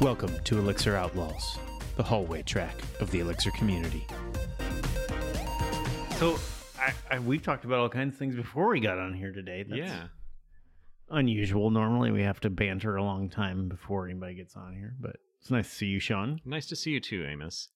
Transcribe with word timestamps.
Welcome 0.00 0.32
to 0.44 0.58
Elixir 0.58 0.96
Outlaws, 0.96 1.58
the 1.98 2.02
hallway 2.02 2.40
track 2.40 2.74
of 3.00 3.10
the 3.10 3.20
Elixir 3.20 3.50
community. 3.50 4.06
So, 6.16 6.38
I, 6.78 6.94
I, 7.10 7.18
we've 7.18 7.42
talked 7.42 7.66
about 7.66 7.80
all 7.80 7.90
kinds 7.90 8.14
of 8.14 8.18
things 8.18 8.34
before 8.34 8.70
we 8.70 8.80
got 8.80 8.98
on 8.98 9.12
here 9.12 9.30
today. 9.30 9.62
That's 9.62 9.78
yeah. 9.78 10.04
unusual. 11.10 11.70
Normally, 11.70 12.12
we 12.12 12.22
have 12.22 12.40
to 12.40 12.48
banter 12.48 12.96
a 12.96 13.04
long 13.04 13.28
time 13.28 13.68
before 13.68 14.06
anybody 14.06 14.36
gets 14.36 14.56
on 14.56 14.72
here, 14.72 14.94
but 14.98 15.16
it's 15.38 15.50
nice 15.50 15.68
to 15.68 15.74
see 15.74 15.86
you, 15.88 16.00
Sean. 16.00 16.40
Nice 16.46 16.64
to 16.68 16.76
see 16.76 16.92
you 16.92 17.00
too, 17.00 17.26
Amos. 17.26 17.68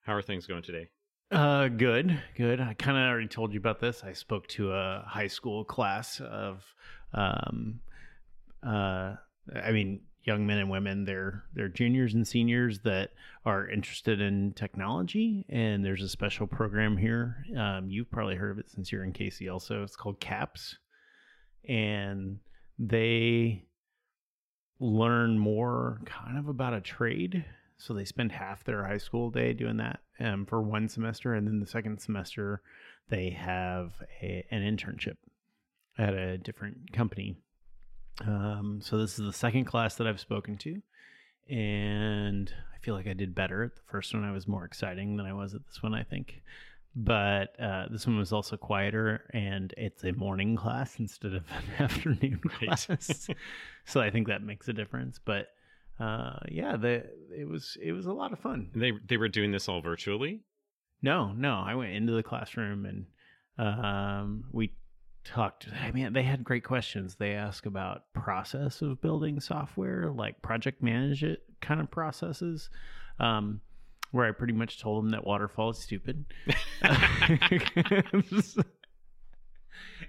How 0.00 0.14
are 0.14 0.22
things 0.22 0.46
going 0.46 0.62
today? 0.62 0.88
Uh, 1.30 1.68
good, 1.68 2.22
good. 2.36 2.58
I 2.58 2.72
kind 2.72 2.96
of 2.96 3.02
already 3.02 3.28
told 3.28 3.52
you 3.52 3.60
about 3.60 3.80
this. 3.80 4.02
I 4.02 4.14
spoke 4.14 4.46
to 4.48 4.72
a 4.72 5.04
high 5.06 5.26
school 5.26 5.62
class 5.62 6.20
of, 6.20 6.64
um, 7.12 7.80
uh, 8.66 9.16
I 9.54 9.72
mean, 9.72 10.00
young 10.26 10.46
men 10.46 10.58
and 10.58 10.68
women. 10.68 11.04
They're 11.04 11.68
juniors 11.68 12.14
and 12.14 12.26
seniors 12.26 12.80
that 12.80 13.10
are 13.44 13.68
interested 13.68 14.20
in 14.20 14.52
technology, 14.52 15.46
and 15.48 15.84
there's 15.84 16.02
a 16.02 16.08
special 16.08 16.46
program 16.46 16.96
here. 16.96 17.44
Um, 17.56 17.88
you've 17.88 18.10
probably 18.10 18.34
heard 18.34 18.50
of 18.50 18.58
it 18.58 18.70
since 18.70 18.90
you're 18.90 19.04
in 19.04 19.12
KC. 19.12 19.50
Also, 19.50 19.82
it's 19.82 19.96
called 19.96 20.20
CAPS, 20.20 20.76
and 21.68 22.40
they 22.78 23.64
learn 24.80 25.38
more 25.38 26.00
kind 26.04 26.38
of 26.38 26.48
about 26.48 26.74
a 26.74 26.80
trade. 26.80 27.44
So 27.78 27.94
they 27.94 28.04
spend 28.04 28.32
half 28.32 28.64
their 28.64 28.84
high 28.84 28.98
school 28.98 29.30
day 29.30 29.52
doing 29.52 29.76
that 29.76 30.00
um, 30.18 30.44
for 30.46 30.60
one 30.60 30.88
semester, 30.88 31.34
and 31.34 31.46
then 31.46 31.60
the 31.60 31.66
second 31.66 32.00
semester 32.00 32.62
they 33.08 33.30
have 33.30 33.92
a, 34.20 34.44
an 34.50 34.62
internship 34.62 35.16
at 35.98 36.14
a 36.14 36.38
different 36.38 36.92
company. 36.92 37.36
Um, 38.20 38.80
so 38.82 38.98
this 38.98 39.18
is 39.18 39.26
the 39.26 39.32
second 39.32 39.64
class 39.64 39.96
that 39.96 40.06
I've 40.06 40.20
spoken 40.20 40.56
to, 40.58 40.82
and 41.48 42.52
I 42.74 42.78
feel 42.78 42.94
like 42.94 43.06
I 43.06 43.12
did 43.12 43.34
better 43.34 43.64
at 43.64 43.76
the 43.76 43.82
first 43.90 44.14
one. 44.14 44.24
I 44.24 44.32
was 44.32 44.48
more 44.48 44.64
exciting 44.64 45.16
than 45.16 45.26
I 45.26 45.32
was 45.32 45.54
at 45.54 45.66
this 45.66 45.82
one, 45.82 45.94
I 45.94 46.02
think. 46.02 46.42
But 46.98 47.60
uh, 47.60 47.86
this 47.90 48.06
one 48.06 48.16
was 48.16 48.32
also 48.32 48.56
quieter, 48.56 49.28
and 49.34 49.74
it's 49.76 50.02
a 50.02 50.12
morning 50.12 50.56
class 50.56 50.98
instead 50.98 51.34
of 51.34 51.44
an 51.50 51.64
afternoon 51.84 52.40
class. 52.48 52.88
so 53.84 54.00
I 54.00 54.10
think 54.10 54.28
that 54.28 54.42
makes 54.42 54.66
a 54.68 54.72
difference. 54.72 55.20
But 55.22 55.48
uh, 56.00 56.38
yeah, 56.48 56.76
the 56.76 57.04
it 57.36 57.46
was 57.46 57.76
it 57.82 57.92
was 57.92 58.06
a 58.06 58.12
lot 58.12 58.32
of 58.32 58.38
fun. 58.38 58.70
They 58.74 58.92
they 59.06 59.18
were 59.18 59.28
doing 59.28 59.52
this 59.52 59.68
all 59.68 59.82
virtually. 59.82 60.40
No, 61.02 61.32
no, 61.32 61.62
I 61.64 61.74
went 61.74 61.92
into 61.92 62.14
the 62.14 62.22
classroom 62.22 62.86
and 62.86 63.06
um, 63.58 64.44
we 64.52 64.72
talked. 65.26 65.68
I 65.82 65.90
mean, 65.90 66.12
they 66.12 66.22
had 66.22 66.44
great 66.44 66.64
questions. 66.64 67.16
They 67.16 67.32
asked 67.32 67.66
about 67.66 68.12
process 68.12 68.82
of 68.82 69.00
building 69.00 69.40
software, 69.40 70.10
like 70.10 70.42
project 70.42 70.82
manage 70.82 71.24
it 71.24 71.42
kind 71.60 71.80
of 71.80 71.90
processes. 71.90 72.70
Um, 73.18 73.60
where 74.12 74.26
I 74.26 74.30
pretty 74.32 74.52
much 74.52 74.80
told 74.80 75.04
them 75.04 75.10
that 75.10 75.26
waterfall 75.26 75.70
is 75.70 75.78
stupid. 75.78 76.24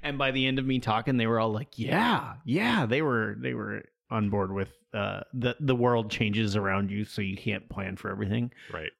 and 0.04 0.18
by 0.18 0.32
the 0.32 0.46
end 0.46 0.60
of 0.60 0.66
me 0.66 0.80
talking, 0.80 1.18
they 1.18 1.28
were 1.28 1.40
all 1.40 1.52
like, 1.52 1.80
"Yeah, 1.80 2.36
yeah." 2.46 2.86
They 2.86 3.02
were 3.02 3.36
they 3.40 3.54
were 3.54 3.84
on 4.12 4.30
board 4.30 4.52
with 4.54 4.70
uh, 4.94 5.22
the 5.34 5.56
the 5.60 5.76
world 5.76 6.12
changes 6.12 6.56
around 6.56 6.92
you, 6.92 7.06
so 7.06 7.22
you 7.22 7.36
can't 7.36 7.68
plan 7.70 7.98
for 7.98 8.12
everything. 8.12 8.52
Right. 8.72 8.92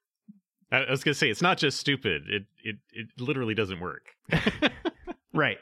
I, 0.72 0.78
I 0.78 0.90
was 0.90 1.04
gonna 1.04 1.14
say 1.14 1.30
it's 1.30 1.42
not 1.42 1.58
just 1.58 1.78
stupid. 1.78 2.22
It 2.28 2.46
it 2.64 2.76
it 2.92 3.08
literally 3.18 3.54
doesn't 3.54 3.80
work. 3.80 4.08
Right. 5.38 5.58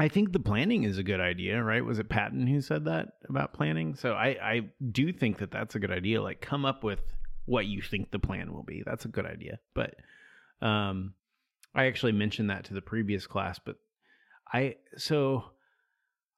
I 0.00 0.08
think 0.08 0.32
the 0.32 0.38
planning 0.40 0.84
is 0.84 0.98
a 0.98 1.02
good 1.02 1.20
idea, 1.20 1.62
right? 1.62 1.84
Was 1.84 1.98
it 1.98 2.08
Patton 2.08 2.46
who 2.46 2.60
said 2.60 2.84
that 2.84 3.08
about 3.28 3.52
planning? 3.52 3.94
So 3.96 4.12
I, 4.12 4.36
I 4.42 4.60
do 4.92 5.12
think 5.12 5.38
that 5.38 5.50
that's 5.50 5.74
a 5.74 5.78
good 5.78 5.90
idea. 5.90 6.22
Like, 6.22 6.40
come 6.40 6.64
up 6.64 6.84
with 6.84 7.00
what 7.46 7.66
you 7.66 7.82
think 7.82 8.10
the 8.10 8.18
plan 8.18 8.52
will 8.52 8.62
be. 8.62 8.82
That's 8.84 9.04
a 9.04 9.08
good 9.08 9.26
idea. 9.26 9.58
But 9.74 9.94
um, 10.60 11.14
I 11.74 11.86
actually 11.86 12.12
mentioned 12.12 12.50
that 12.50 12.64
to 12.66 12.74
the 12.74 12.80
previous 12.80 13.26
class, 13.26 13.58
but 13.58 13.76
I, 14.52 14.76
so 14.96 15.44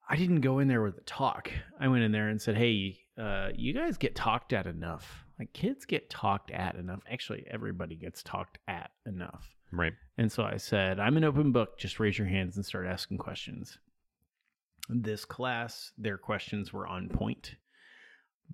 I 0.08 0.16
didn't 0.16 0.40
go 0.40 0.58
in 0.58 0.68
there 0.68 0.82
with 0.82 0.98
a 0.98 1.02
talk. 1.02 1.50
I 1.78 1.88
went 1.88 2.02
in 2.02 2.12
there 2.12 2.28
and 2.28 2.40
said, 2.40 2.56
hey, 2.56 2.98
uh, 3.20 3.50
you 3.54 3.74
guys 3.74 3.98
get 3.98 4.16
talked 4.16 4.52
at 4.52 4.66
enough. 4.66 5.24
Like, 5.38 5.52
kids 5.52 5.84
get 5.84 6.08
talked 6.10 6.50
at 6.50 6.76
enough. 6.76 7.00
Actually, 7.10 7.44
everybody 7.50 7.96
gets 7.96 8.22
talked 8.22 8.58
at 8.66 8.90
enough. 9.06 9.48
Right. 9.72 9.92
And 10.18 10.30
so 10.30 10.42
I 10.42 10.56
said, 10.56 11.00
I'm 11.00 11.16
an 11.16 11.24
open 11.24 11.52
book. 11.52 11.78
Just 11.78 12.00
raise 12.00 12.18
your 12.18 12.26
hands 12.26 12.56
and 12.56 12.64
start 12.64 12.86
asking 12.86 13.18
questions. 13.18 13.78
This 14.88 15.24
class, 15.24 15.92
their 15.96 16.18
questions 16.18 16.72
were 16.72 16.86
on 16.86 17.08
point, 17.08 17.54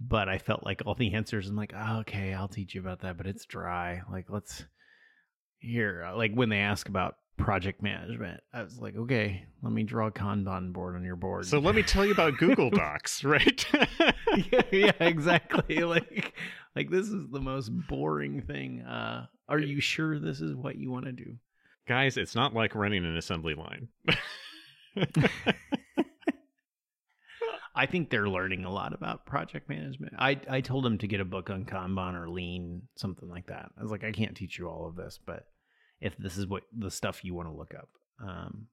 but 0.01 0.29
I 0.29 0.39
felt 0.39 0.65
like 0.65 0.83
all 0.85 0.95
the 0.95 1.15
answers, 1.15 1.49
I'm 1.49 1.57
like, 1.57 1.73
oh, 1.75 1.99
okay, 2.01 2.35
I'll 2.35 2.49
teach 2.49 2.75
you 2.75 2.81
about 2.81 3.01
that, 3.01 3.17
but 3.17 3.27
it's 3.27 3.47
dry. 3.47 4.03
Like, 4.11 4.27
let's 4.29 4.65
here, 5.59 6.11
like 6.15 6.33
when 6.35 6.51
they 6.51 6.59
ask 6.59 6.89
about 6.89 7.17
project 7.37 7.83
management, 7.83 8.41
I 8.53 8.63
was 8.63 8.79
like, 8.79 8.97
okay, 8.97 9.45
let 9.63 9.73
me 9.73 9.83
draw 9.83 10.09
a 10.09 10.13
Kanban 10.13 10.73
board 10.73 10.97
on 10.97 11.05
your 11.05 11.17
board. 11.17 11.47
So 11.47 11.59
let 11.59 11.75
me 11.75 11.83
tell 11.83 12.05
you 12.05 12.13
about 12.13 12.37
Google 12.39 12.71
Docs, 12.71 13.25
right? 13.25 13.65
yeah, 14.53 14.63
yeah, 14.73 14.93
exactly. 15.01 15.79
like, 15.85 16.35
like 16.75 16.91
this 16.91 17.09
is 17.09 17.29
the 17.31 17.41
most 17.41 17.71
boring 17.89 18.43
thing. 18.43 18.83
Uh, 18.83 19.27
are 19.49 19.59
you 19.59 19.81
sure 19.81 20.19
this 20.19 20.41
is 20.41 20.55
what 20.55 20.77
you 20.77 20.91
want 20.91 21.05
to 21.07 21.13
do? 21.13 21.37
Guys, 21.87 22.17
it's 22.17 22.35
not 22.35 22.55
like 22.55 22.75
running 22.75 23.05
an 23.05 23.17
assembly 23.17 23.55
line. 23.55 23.89
I 27.77 27.85
think 27.85 28.09
they're 28.09 28.29
learning 28.29 28.65
a 28.65 28.73
lot 28.73 28.95
about 28.95 29.27
project 29.27 29.69
management. 29.69 30.15
I 30.19 30.41
I 30.49 30.63
told 30.63 30.85
them 30.85 30.97
to 30.99 31.07
get 31.07 31.21
a 31.21 31.25
book 31.25 31.51
on 31.51 31.67
Kanban 31.67 32.15
or 32.15 32.29
Lean, 32.31 32.83
something 32.97 33.29
like 33.29 33.47
that. 33.49 33.71
I 33.79 33.83
was 33.83 33.91
like, 33.93 34.03
I 34.03 34.13
can't 34.13 34.35
teach 34.35 34.59
you 34.59 34.69
all 34.69 34.87
of 34.89 34.97
this, 34.97 35.19
but 35.25 35.47
if 36.01 36.17
this 36.17 36.39
is 36.39 36.47
what 36.47 36.63
the 36.77 36.91
stuff 36.91 37.25
you 37.25 37.35
want 37.35 37.49
to 37.49 37.55
look 37.55 37.75
up, 37.75 37.89
um, 38.27 38.67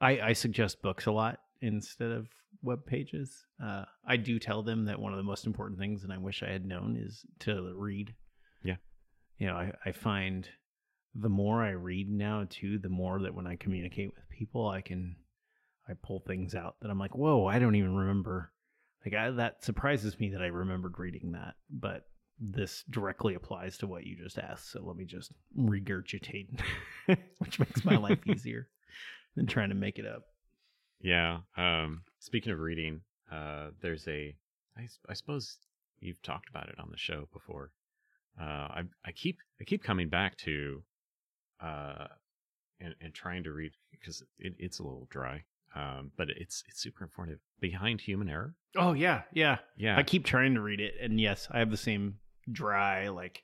I 0.00 0.20
I 0.20 0.32
suggest 0.32 0.82
books 0.82 1.06
a 1.06 1.12
lot 1.12 1.40
instead 1.60 2.12
of 2.12 2.28
web 2.62 2.86
pages. 2.86 3.44
Uh, 3.62 3.84
I 4.06 4.16
do 4.16 4.38
tell 4.38 4.62
them 4.62 4.84
that 4.84 5.00
one 5.00 5.12
of 5.12 5.16
the 5.16 5.24
most 5.24 5.44
important 5.44 5.80
things, 5.80 6.04
and 6.04 6.12
I 6.12 6.18
wish 6.18 6.42
I 6.42 6.50
had 6.50 6.64
known, 6.64 6.96
is 6.96 7.26
to 7.40 7.74
read. 7.76 8.14
Yeah. 8.62 8.76
You 9.42 9.48
know, 9.48 9.56
I 9.56 9.72
I 9.84 9.90
find 9.90 10.48
the 11.16 11.28
more 11.28 11.64
I 11.64 11.70
read 11.70 12.08
now 12.08 12.46
too, 12.48 12.78
the 12.78 12.88
more 12.88 13.20
that 13.22 13.34
when 13.34 13.44
I 13.44 13.56
communicate 13.56 14.14
with 14.14 14.28
people, 14.30 14.68
I 14.68 14.82
can 14.82 15.16
I 15.88 15.94
pull 16.00 16.20
things 16.20 16.54
out 16.54 16.76
that 16.80 16.92
I'm 16.92 16.98
like, 17.00 17.16
whoa, 17.16 17.46
I 17.46 17.58
don't 17.58 17.74
even 17.74 17.96
remember. 17.96 18.52
Like 19.04 19.16
I, 19.16 19.30
that 19.32 19.64
surprises 19.64 20.20
me 20.20 20.30
that 20.30 20.42
I 20.42 20.46
remembered 20.46 20.96
reading 20.96 21.32
that, 21.32 21.54
but 21.68 22.06
this 22.38 22.84
directly 22.88 23.34
applies 23.34 23.76
to 23.78 23.88
what 23.88 24.06
you 24.06 24.14
just 24.16 24.38
asked. 24.38 24.70
So 24.70 24.80
let 24.84 24.94
me 24.94 25.06
just 25.06 25.32
regurgitate, 25.58 26.60
which 27.38 27.58
makes 27.58 27.84
my 27.84 27.96
life 27.96 28.20
easier 28.28 28.68
than 29.34 29.48
trying 29.48 29.70
to 29.70 29.74
make 29.74 29.98
it 29.98 30.06
up. 30.06 30.22
yeah. 31.00 31.38
Um, 31.56 32.02
speaking 32.20 32.52
of 32.52 32.60
reading, 32.60 33.00
uh, 33.28 33.70
there's 33.80 34.06
a. 34.06 34.36
I, 34.78 34.86
I 35.08 35.14
suppose 35.14 35.58
you've 35.98 36.22
talked 36.22 36.48
about 36.48 36.68
it 36.68 36.78
on 36.78 36.90
the 36.92 36.96
show 36.96 37.26
before. 37.32 37.72
Uh, 38.40 38.44
I 38.44 38.82
I 39.04 39.12
keep 39.12 39.38
I 39.60 39.64
keep 39.64 39.82
coming 39.82 40.08
back 40.08 40.36
to, 40.38 40.82
uh, 41.60 42.06
and 42.80 42.94
and 43.00 43.14
trying 43.14 43.44
to 43.44 43.52
read 43.52 43.72
because 43.90 44.22
it, 44.38 44.54
it's 44.58 44.78
a 44.78 44.82
little 44.82 45.06
dry. 45.10 45.44
Um, 45.74 46.10
but 46.16 46.28
it's 46.30 46.64
it's 46.68 46.80
super 46.80 47.04
informative. 47.04 47.40
Behind 47.60 48.00
Human 48.00 48.28
Error. 48.28 48.54
Oh 48.76 48.92
yeah, 48.92 49.22
yeah. 49.32 49.58
Yeah. 49.76 49.96
I 49.96 50.02
keep 50.02 50.24
trying 50.24 50.54
to 50.54 50.60
read 50.60 50.80
it, 50.80 50.94
and 51.00 51.20
yes, 51.20 51.48
I 51.50 51.58
have 51.58 51.70
the 51.70 51.76
same 51.76 52.18
dry 52.50 53.08
like. 53.08 53.42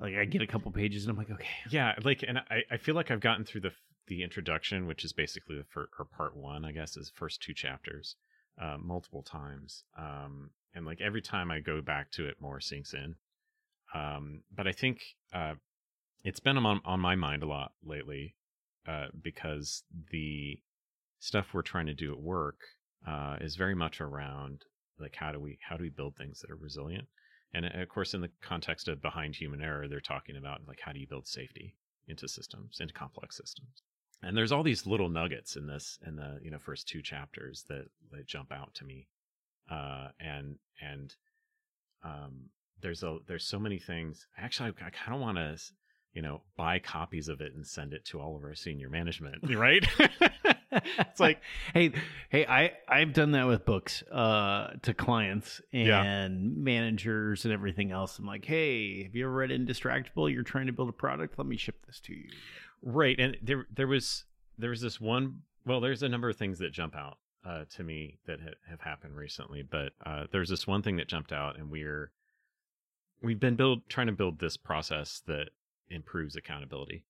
Like 0.00 0.14
I 0.14 0.24
get 0.24 0.40
a 0.40 0.46
couple 0.46 0.70
pages 0.70 1.04
and 1.04 1.10
I'm 1.10 1.18
like, 1.18 1.30
okay, 1.30 1.46
yeah 1.70 1.94
like 2.04 2.24
and 2.26 2.38
i 2.38 2.62
i 2.70 2.76
feel 2.78 2.94
like 2.94 3.10
i've 3.10 3.20
gotten 3.20 3.44
through 3.44 3.60
the 3.60 3.72
the 4.06 4.22
introduction 4.22 4.86
which 4.86 5.04
is 5.04 5.12
basically 5.12 5.56
the 5.56 5.64
first 5.64 5.92
or 5.98 6.04
part 6.06 6.34
one 6.34 6.64
i 6.64 6.72
guess 6.72 6.96
is 6.96 7.12
first 7.14 7.42
two 7.42 7.52
chapters 7.52 8.16
uh 8.62 8.76
multiple 8.80 9.22
times 9.22 9.84
um 9.98 10.50
and 10.74 10.86
like 10.86 11.00
every 11.02 11.20
time 11.20 11.50
i 11.50 11.60
go 11.60 11.82
back 11.82 12.10
to 12.12 12.26
it 12.26 12.40
more 12.40 12.60
sinks 12.60 12.94
in 12.94 13.14
um 13.94 14.42
but 14.54 14.66
i 14.66 14.72
think 14.72 15.00
uh 15.32 15.54
it's 16.24 16.40
been 16.40 16.56
on 16.56 16.80
on 16.84 17.00
my 17.00 17.16
mind 17.16 17.42
a 17.42 17.46
lot 17.46 17.72
lately 17.84 18.34
uh 18.88 19.06
because 19.22 19.82
the 20.10 20.58
stuff 21.18 21.48
we're 21.52 21.62
trying 21.62 21.86
to 21.86 21.94
do 21.94 22.12
at 22.12 22.20
work 22.20 22.60
uh 23.06 23.36
is 23.40 23.56
very 23.56 23.74
much 23.74 24.00
around 24.00 24.62
like 24.98 25.14
how 25.16 25.32
do 25.32 25.40
we 25.40 25.58
how 25.68 25.76
do 25.76 25.82
we 25.82 25.90
build 25.90 26.14
things 26.16 26.40
that 26.40 26.50
are 26.50 26.56
resilient 26.56 27.06
and 27.52 27.66
uh, 27.66 27.80
of 27.80 27.88
course, 27.88 28.14
in 28.14 28.20
the 28.20 28.30
context 28.40 28.88
of 28.88 29.02
behind 29.02 29.34
human 29.34 29.60
error, 29.60 29.88
they're 29.88 30.00
talking 30.00 30.36
about 30.36 30.60
like 30.66 30.80
how 30.80 30.92
do 30.92 31.00
you 31.00 31.06
build 31.06 31.26
safety 31.26 31.76
into 32.06 32.28
systems, 32.28 32.78
into 32.80 32.94
complex 32.94 33.36
systems. 33.36 33.82
And 34.22 34.36
there's 34.36 34.52
all 34.52 34.62
these 34.62 34.86
little 34.86 35.08
nuggets 35.08 35.56
in 35.56 35.66
this 35.66 35.98
in 36.06 36.16
the 36.16 36.38
you 36.42 36.50
know 36.50 36.58
first 36.58 36.88
two 36.88 37.02
chapters 37.02 37.64
that 37.68 37.86
that 38.12 38.26
jump 38.26 38.52
out 38.52 38.74
to 38.74 38.84
me. 38.84 39.08
Uh, 39.70 40.08
and 40.20 40.56
and 40.80 41.14
um, 42.04 42.50
there's 42.82 43.02
a 43.02 43.18
there's 43.26 43.44
so 43.46 43.58
many 43.58 43.78
things. 43.78 44.26
Actually, 44.38 44.72
I, 44.80 44.86
I 44.86 44.90
kind 44.90 45.14
of 45.14 45.20
want 45.20 45.36
to 45.38 45.56
you 46.12 46.22
know 46.22 46.42
buy 46.56 46.78
copies 46.78 47.28
of 47.28 47.40
it 47.40 47.54
and 47.54 47.66
send 47.66 47.92
it 47.94 48.04
to 48.06 48.20
all 48.20 48.36
of 48.36 48.42
our 48.44 48.54
senior 48.54 48.88
management, 48.88 49.36
right? 49.56 49.86
it's 50.72 51.20
like, 51.20 51.40
hey, 51.74 51.92
hey, 52.30 52.46
I 52.46 52.72
I've 52.88 53.12
done 53.12 53.32
that 53.32 53.46
with 53.46 53.64
books 53.64 54.02
uh 54.10 54.72
to 54.82 54.94
clients 54.94 55.60
and 55.72 55.86
Yeah. 55.86 56.28
managers 56.62 57.44
and 57.44 57.52
everything 57.52 57.92
else. 57.92 58.18
I'm 58.18 58.26
like, 58.26 58.44
hey, 58.44 59.04
have 59.04 59.14
you 59.14 59.24
ever 59.26 59.34
read 59.34 59.50
Indistractable? 59.50 60.32
You're 60.32 60.42
trying 60.42 60.66
to 60.66 60.72
build 60.72 60.88
a 60.88 60.92
product. 60.92 61.38
Let 61.38 61.46
me 61.46 61.56
ship 61.56 61.84
this 61.86 62.00
to 62.00 62.14
you. 62.14 62.28
right. 62.82 63.18
And 63.18 63.36
there, 63.42 63.66
there 63.74 63.86
was, 63.86 64.24
there 64.58 64.70
was 64.70 64.80
this 64.80 65.00
one. 65.00 65.42
Well, 65.66 65.80
there's 65.80 66.02
a 66.02 66.08
number 66.08 66.28
of 66.30 66.36
things 66.36 66.58
that 66.60 66.72
jump 66.72 66.96
out 66.96 67.18
uh, 67.44 67.64
to 67.76 67.82
me 67.84 68.18
that 68.26 68.40
ha- 68.40 68.54
have 68.68 68.80
happened 68.80 69.14
recently, 69.16 69.62
but 69.62 69.92
uh, 70.06 70.24
there's 70.32 70.48
this 70.48 70.66
one 70.66 70.82
thing 70.82 70.96
that 70.96 71.08
jumped 71.08 71.32
out, 71.32 71.58
and 71.58 71.70
we're 71.70 72.10
we've 73.22 73.40
been 73.40 73.56
build 73.56 73.88
trying 73.88 74.06
to 74.06 74.12
build 74.12 74.38
this 74.38 74.56
process 74.56 75.22
that 75.26 75.50
improves 75.88 76.36
accountability. 76.36 77.04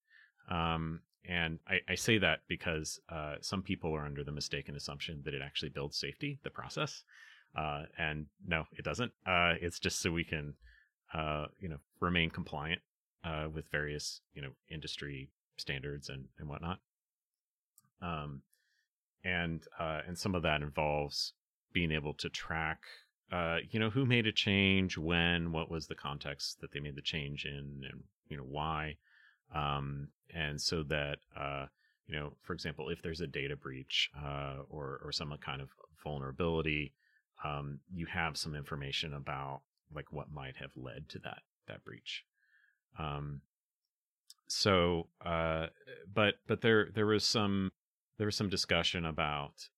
Um, 0.51 1.01
and 1.29 1.59
I, 1.69 1.81
I 1.89 1.95
say 1.95 2.19
that 2.19 2.41
because 2.49 2.99
uh, 3.09 3.37
some 3.41 3.63
people 3.63 3.95
are 3.95 4.07
under 4.07 4.25
the 4.25 4.33
mistaken 4.33 4.75
assumption 4.75 5.23
that 5.25 5.35
it 5.35 5.43
actually 5.45 5.69
builds 5.69 5.99
safety, 5.99 6.39
the 6.43 6.51
process. 6.51 7.05
Uh, 7.57 7.83
and 7.99 8.27
no, 8.47 8.65
it 8.77 8.85
doesn't. 8.85 9.13
Uh, 9.27 9.55
it's 9.61 9.79
just 9.79 10.01
so 10.01 10.11
we 10.11 10.25
can, 10.25 10.55
uh, 11.13 11.47
you 11.59 11.69
know, 11.69 11.79
remain 12.01 12.31
compliant 12.31 12.81
uh, 13.25 13.47
with 13.53 13.71
various, 13.71 14.21
you 14.35 14.43
know, 14.43 14.51
industry 14.71 15.31
standards 15.57 16.09
and, 16.09 16.25
and 16.39 16.49
whatnot. 16.49 16.79
Um, 18.01 18.43
and 19.25 19.63
uh, 19.79 20.01
and 20.07 20.17
some 20.17 20.35
of 20.35 20.43
that 20.43 20.63
involves 20.63 21.35
being 21.73 21.93
able 21.93 22.15
to 22.15 22.29
track 22.29 22.81
uh, 23.33 23.59
you 23.71 23.79
know, 23.79 23.91
who 23.91 24.05
made 24.05 24.27
a 24.27 24.33
change, 24.33 24.99
when, 24.99 25.53
what 25.53 25.71
was 25.71 25.87
the 25.87 25.95
context 25.95 26.61
that 26.61 26.73
they 26.73 26.81
made 26.81 26.97
the 26.97 27.03
change 27.03 27.45
in, 27.45 27.85
and 27.91 28.03
you 28.29 28.37
know 28.37 28.45
why, 28.45 28.97
um, 29.55 30.09
and 30.35 30.61
so 30.61 30.83
that 30.85 31.19
uh, 31.37 31.67
you 32.07 32.17
know, 32.17 32.33
for 32.43 32.53
example, 32.53 32.89
if 32.89 33.03
there's 33.03 33.21
a 33.21 33.27
data 33.27 33.57
breach 33.57 34.11
uh, 34.21 34.57
or 34.69 35.01
or 35.05 35.13
some 35.13 35.33
kind 35.41 35.61
of 35.61 35.69
vulnerability, 36.03 36.93
um, 37.45 37.79
you 37.93 38.07
have 38.07 38.37
some 38.37 38.55
information 38.55 39.15
about 39.15 39.61
like 39.95 40.13
what 40.13 40.31
might 40.33 40.57
have 40.57 40.71
led 40.77 41.09
to 41.11 41.19
that 41.21 41.43
that 41.69 41.85
breach. 41.85 42.25
Um, 42.99 43.43
so, 44.49 45.07
uh, 45.25 45.67
but 46.13 46.35
but 46.49 46.61
there 46.63 46.89
there 46.93 47.07
was 47.07 47.25
some 47.25 47.71
there 48.19 48.27
was 48.27 48.37
some 48.37 48.49
discussion 48.49 49.05
about 49.05 49.69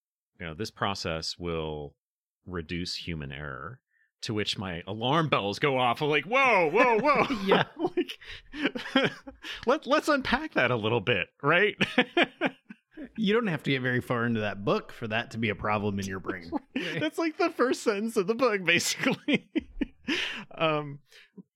you 0.41 0.47
know 0.47 0.55
this 0.55 0.71
process 0.71 1.39
will 1.39 1.95
reduce 2.47 2.97
human 2.97 3.33
error 3.33 3.81
to 4.23 4.35
which 4.35 4.57
my 4.57 4.83
alarm 4.87 5.29
bells 5.29 5.59
go 5.59 5.79
off. 5.79 6.01
I'm 6.01 6.09
like 6.09 6.25
whoa 6.25 6.71
whoa 6.71 6.99
whoa. 6.99 7.27
Yeah. 7.47 7.65
like 7.97 9.13
let, 9.67 9.87
let's 9.87 10.09
unpack 10.09 10.55
that 10.55 10.71
a 10.71 10.77
little 10.77 11.01
bit 11.01 11.29
right? 11.43 11.77
You 13.17 13.35
don't 13.35 13.49
have 13.49 13.65
to 13.65 13.71
get 13.71 13.83
very 13.83 14.01
far 14.01 14.25
into 14.25 14.41
that 14.41 14.65
book 14.65 14.93
for 14.93 15.09
that 15.09 15.33
to 15.33 15.39
be 15.39 15.49
a 15.49 15.55
problem 15.55 15.99
in 15.99 16.07
your 16.07 16.21
brain. 16.21 16.51
that's 17.01 17.19
like 17.19 17.37
the 17.37 17.51
first 17.51 17.83
sentence 17.83 18.17
of 18.17 18.27
the 18.27 18.35
book 18.35 18.65
basically. 18.65 19.51
Um 20.57 21.01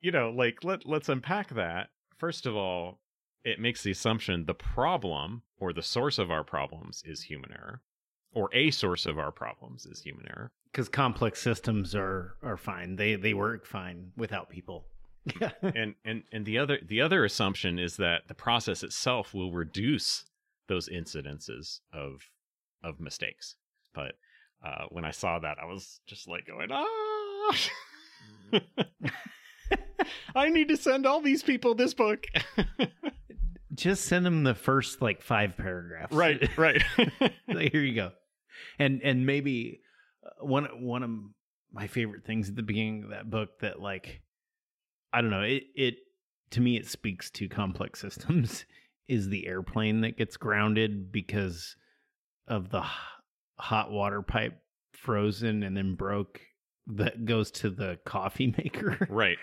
you 0.00 0.11
know 0.12 0.31
like 0.31 0.65
let 0.65 0.87
let's 0.87 1.09
unpack 1.09 1.55
that. 1.55 1.91
First 2.19 2.47
of 2.47 2.56
all 2.56 3.00
it 3.44 3.61
makes 3.61 3.85
the 3.85 3.93
assumption 3.93 4.44
the 4.44 4.55
problem 4.55 5.43
or 5.59 5.73
the 5.73 5.83
source 5.83 6.19
of 6.19 6.33
our 6.33 6.43
problems 6.43 7.03
is 7.06 7.23
human 7.23 7.53
error 7.53 7.81
or 8.33 8.50
a 8.53 8.71
source 8.73 9.06
of 9.06 9.19
our 9.19 9.31
problems 9.31 9.87
is 9.87 10.03
human 10.03 10.27
error 10.29 10.53
Because 10.71 10.89
complex 10.89 11.41
systems 11.41 11.95
are 11.95 12.35
are 12.43 12.57
fine. 12.57 12.97
They 12.97 13.15
they 13.17 13.35
work 13.35 13.67
fine 13.67 14.13
without 14.17 14.51
people. 14.51 14.87
And 15.63 15.95
and 16.05 16.23
and 16.33 16.47
the 16.47 16.59
other 16.59 16.79
the 16.87 17.01
other 17.01 17.25
assumption 17.25 17.79
is 17.79 17.97
that 17.97 18.29
the 18.29 18.35
process 18.35 18.83
itself 18.85 19.35
will 19.35 19.51
reduce 19.51 20.25
those 20.69 20.89
incidences 20.89 21.81
of 21.93 22.23
of 22.83 23.01
mistakes 23.01 23.57
but 23.95 24.13
uh 24.65 24.85
when 24.91 25.05
i 25.05 25.11
saw 25.11 25.39
that 25.39 25.59
i 25.61 25.65
was 25.65 26.01
just 26.07 26.29
like 26.29 26.47
going 26.47 26.69
ah 26.71 27.57
i 30.35 30.49
need 30.49 30.69
to 30.69 30.77
send 30.77 31.07
all 31.07 31.21
these 31.21 31.43
people 31.43 31.75
this 31.75 31.95
book 31.95 32.25
Just 33.75 34.07
send 34.07 34.25
them 34.25 34.43
the 34.43 34.55
first 34.55 35.03
like 35.03 35.21
five 35.21 35.57
paragraphs. 35.57 36.15
right 36.15 36.57
right 36.57 36.83
here 37.59 37.83
you 37.83 37.95
go 37.95 38.12
and 38.79 39.03
and 39.03 39.27
maybe 39.27 39.81
one 40.40 40.64
one 40.81 41.02
of 41.02 41.11
my 41.73 41.87
favorite 41.87 42.25
things 42.25 42.49
at 42.49 42.56
the 42.56 42.62
beginning 42.62 43.05
of 43.05 43.11
that 43.11 43.31
book 43.31 43.61
that 43.61 43.81
like 43.81 44.20
i 45.12 45.20
don't 45.20 45.31
know 45.31 45.43
it 45.43 45.64
it 45.75 45.94
to 46.50 46.61
me 46.61 46.76
it 46.76 46.87
speaks 46.87 47.31
to 47.31 47.49
complex 47.49 48.00
systems 48.02 48.64
is 49.08 49.28
the 49.28 49.46
airplane 49.46 50.00
that 50.00 50.17
gets 50.17 50.37
grounded 50.37 51.12
because 51.12 51.76
of 52.49 52.70
the 52.70 52.82
hot 53.58 53.90
water 53.90 54.23
pipe 54.23 54.58
frozen 54.93 55.62
and 55.62 55.76
then 55.76 55.94
broke 55.94 56.40
that 56.87 57.25
goes 57.25 57.50
to 57.50 57.70
the 57.70 57.99
coffee 58.05 58.55
maker 58.58 59.06
right. 59.11 59.38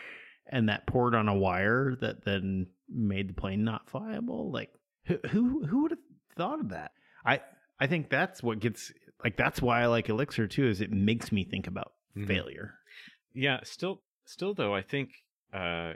and 0.47 0.69
that 0.69 0.88
poured 0.88 1.15
on 1.15 1.27
a 1.27 1.35
wire 1.35 1.95
that 2.00 2.24
then 2.25 2.68
made 2.89 3.30
the 3.30 3.33
plane 3.33 3.63
not 3.63 3.88
flyable 3.88 4.51
like 4.51 4.69
who 5.06 5.18
who, 5.30 5.65
who 5.65 5.81
would 5.83 5.91
have 5.91 6.00
thought 6.35 6.59
of 6.59 6.69
that? 6.69 6.91
I 7.25 7.41
i 7.80 7.88
think 7.88 8.09
that's 8.09 8.41
what 8.41 8.59
gets 8.59 8.91
like 9.24 9.38
that's 9.38 9.62
why 9.62 9.81
i 9.81 9.86
like 9.86 10.10
elixir 10.10 10.48
too 10.48 10.68
is 10.68 10.81
it 10.81 10.92
makes 10.92 11.31
me 11.31 11.44
think 11.44 11.68
about 11.68 11.94
Mhm. 12.16 12.28
failure. 12.28 12.75
Yeah 13.34 13.60
still 13.64 14.04
still 14.25 14.54
though 14.54 14.74
i 14.75 14.81
think 14.81 15.10
uh 15.54 15.94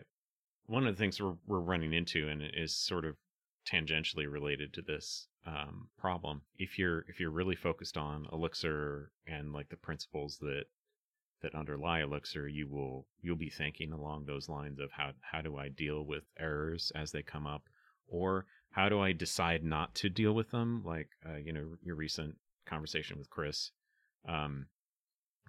one 0.65 0.85
of 0.85 0.95
the 0.95 0.99
things 0.99 1.21
we're, 1.21 1.35
we're 1.45 1.59
running 1.59 1.93
into 1.93 2.27
and 2.27 2.41
it 2.41 2.53
is 2.55 2.75
sort 2.75 3.05
of 3.05 3.15
tangentially 3.71 4.31
related 4.31 4.73
to 4.73 4.81
this 4.81 5.27
um 5.45 5.89
problem 5.97 6.41
if 6.57 6.77
you're 6.79 7.05
if 7.07 7.19
you're 7.19 7.29
really 7.31 7.55
focused 7.55 7.97
on 7.97 8.25
elixir 8.31 9.11
and 9.27 9.53
like 9.53 9.69
the 9.69 9.77
principles 9.77 10.37
that 10.39 10.65
that 11.41 11.53
underlie 11.53 12.01
elixir 12.01 12.47
you 12.47 12.67
will 12.67 13.05
you'll 13.21 13.35
be 13.35 13.49
thinking 13.49 13.91
along 13.91 14.25
those 14.25 14.49
lines 14.49 14.79
of 14.79 14.89
how 14.91 15.11
how 15.21 15.41
do 15.41 15.57
i 15.57 15.69
deal 15.69 16.03
with 16.03 16.23
errors 16.39 16.91
as 16.95 17.11
they 17.11 17.21
come 17.21 17.45
up? 17.45 17.63
Or 18.07 18.45
how 18.71 18.89
do 18.89 18.99
i 18.99 19.11
decide 19.11 19.63
not 19.63 19.93
to 19.95 20.09
deal 20.09 20.33
with 20.33 20.49
them? 20.49 20.81
Like 20.83 21.09
uh, 21.27 21.35
you 21.37 21.53
know 21.53 21.75
your 21.83 21.95
recent 21.95 22.35
conversation 22.67 23.17
with 23.17 23.29
chris 23.29 23.71
um 24.27 24.67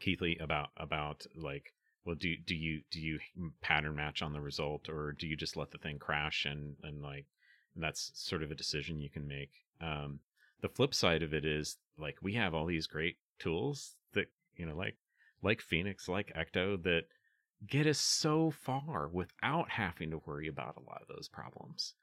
Keathley 0.00 0.40
about 0.40 0.68
about 0.76 1.26
like 1.34 1.74
well 2.04 2.14
do 2.14 2.36
do 2.46 2.54
you 2.54 2.82
do 2.90 3.00
you 3.00 3.18
pattern 3.60 3.96
match 3.96 4.22
on 4.22 4.32
the 4.32 4.40
result 4.40 4.88
or 4.88 5.12
do 5.12 5.26
you 5.26 5.36
just 5.36 5.56
let 5.56 5.70
the 5.70 5.78
thing 5.78 5.98
crash 5.98 6.44
and 6.44 6.76
and 6.82 7.02
like 7.02 7.26
and 7.74 7.84
that's 7.84 8.10
sort 8.14 8.42
of 8.42 8.50
a 8.50 8.56
decision 8.56 9.00
you 9.00 9.10
can 9.10 9.26
make. 9.26 9.50
Um 9.80 10.20
the 10.60 10.68
flip 10.68 10.94
side 10.94 11.22
of 11.22 11.32
it 11.34 11.44
is 11.44 11.76
like 11.98 12.16
we 12.22 12.34
have 12.34 12.54
all 12.54 12.66
these 12.66 12.86
great 12.86 13.16
tools 13.38 13.96
that 14.14 14.26
you 14.56 14.66
know 14.66 14.74
like 14.74 14.96
like 15.42 15.60
phoenix 15.60 16.08
like 16.08 16.34
ecto 16.34 16.82
that 16.82 17.04
get 17.66 17.86
us 17.86 17.98
so 17.98 18.50
far 18.50 19.08
without 19.12 19.70
having 19.70 20.10
to 20.10 20.22
worry 20.26 20.48
about 20.48 20.76
a 20.76 20.88
lot 20.88 21.02
of 21.02 21.08
those 21.08 21.28
problems. 21.28 21.94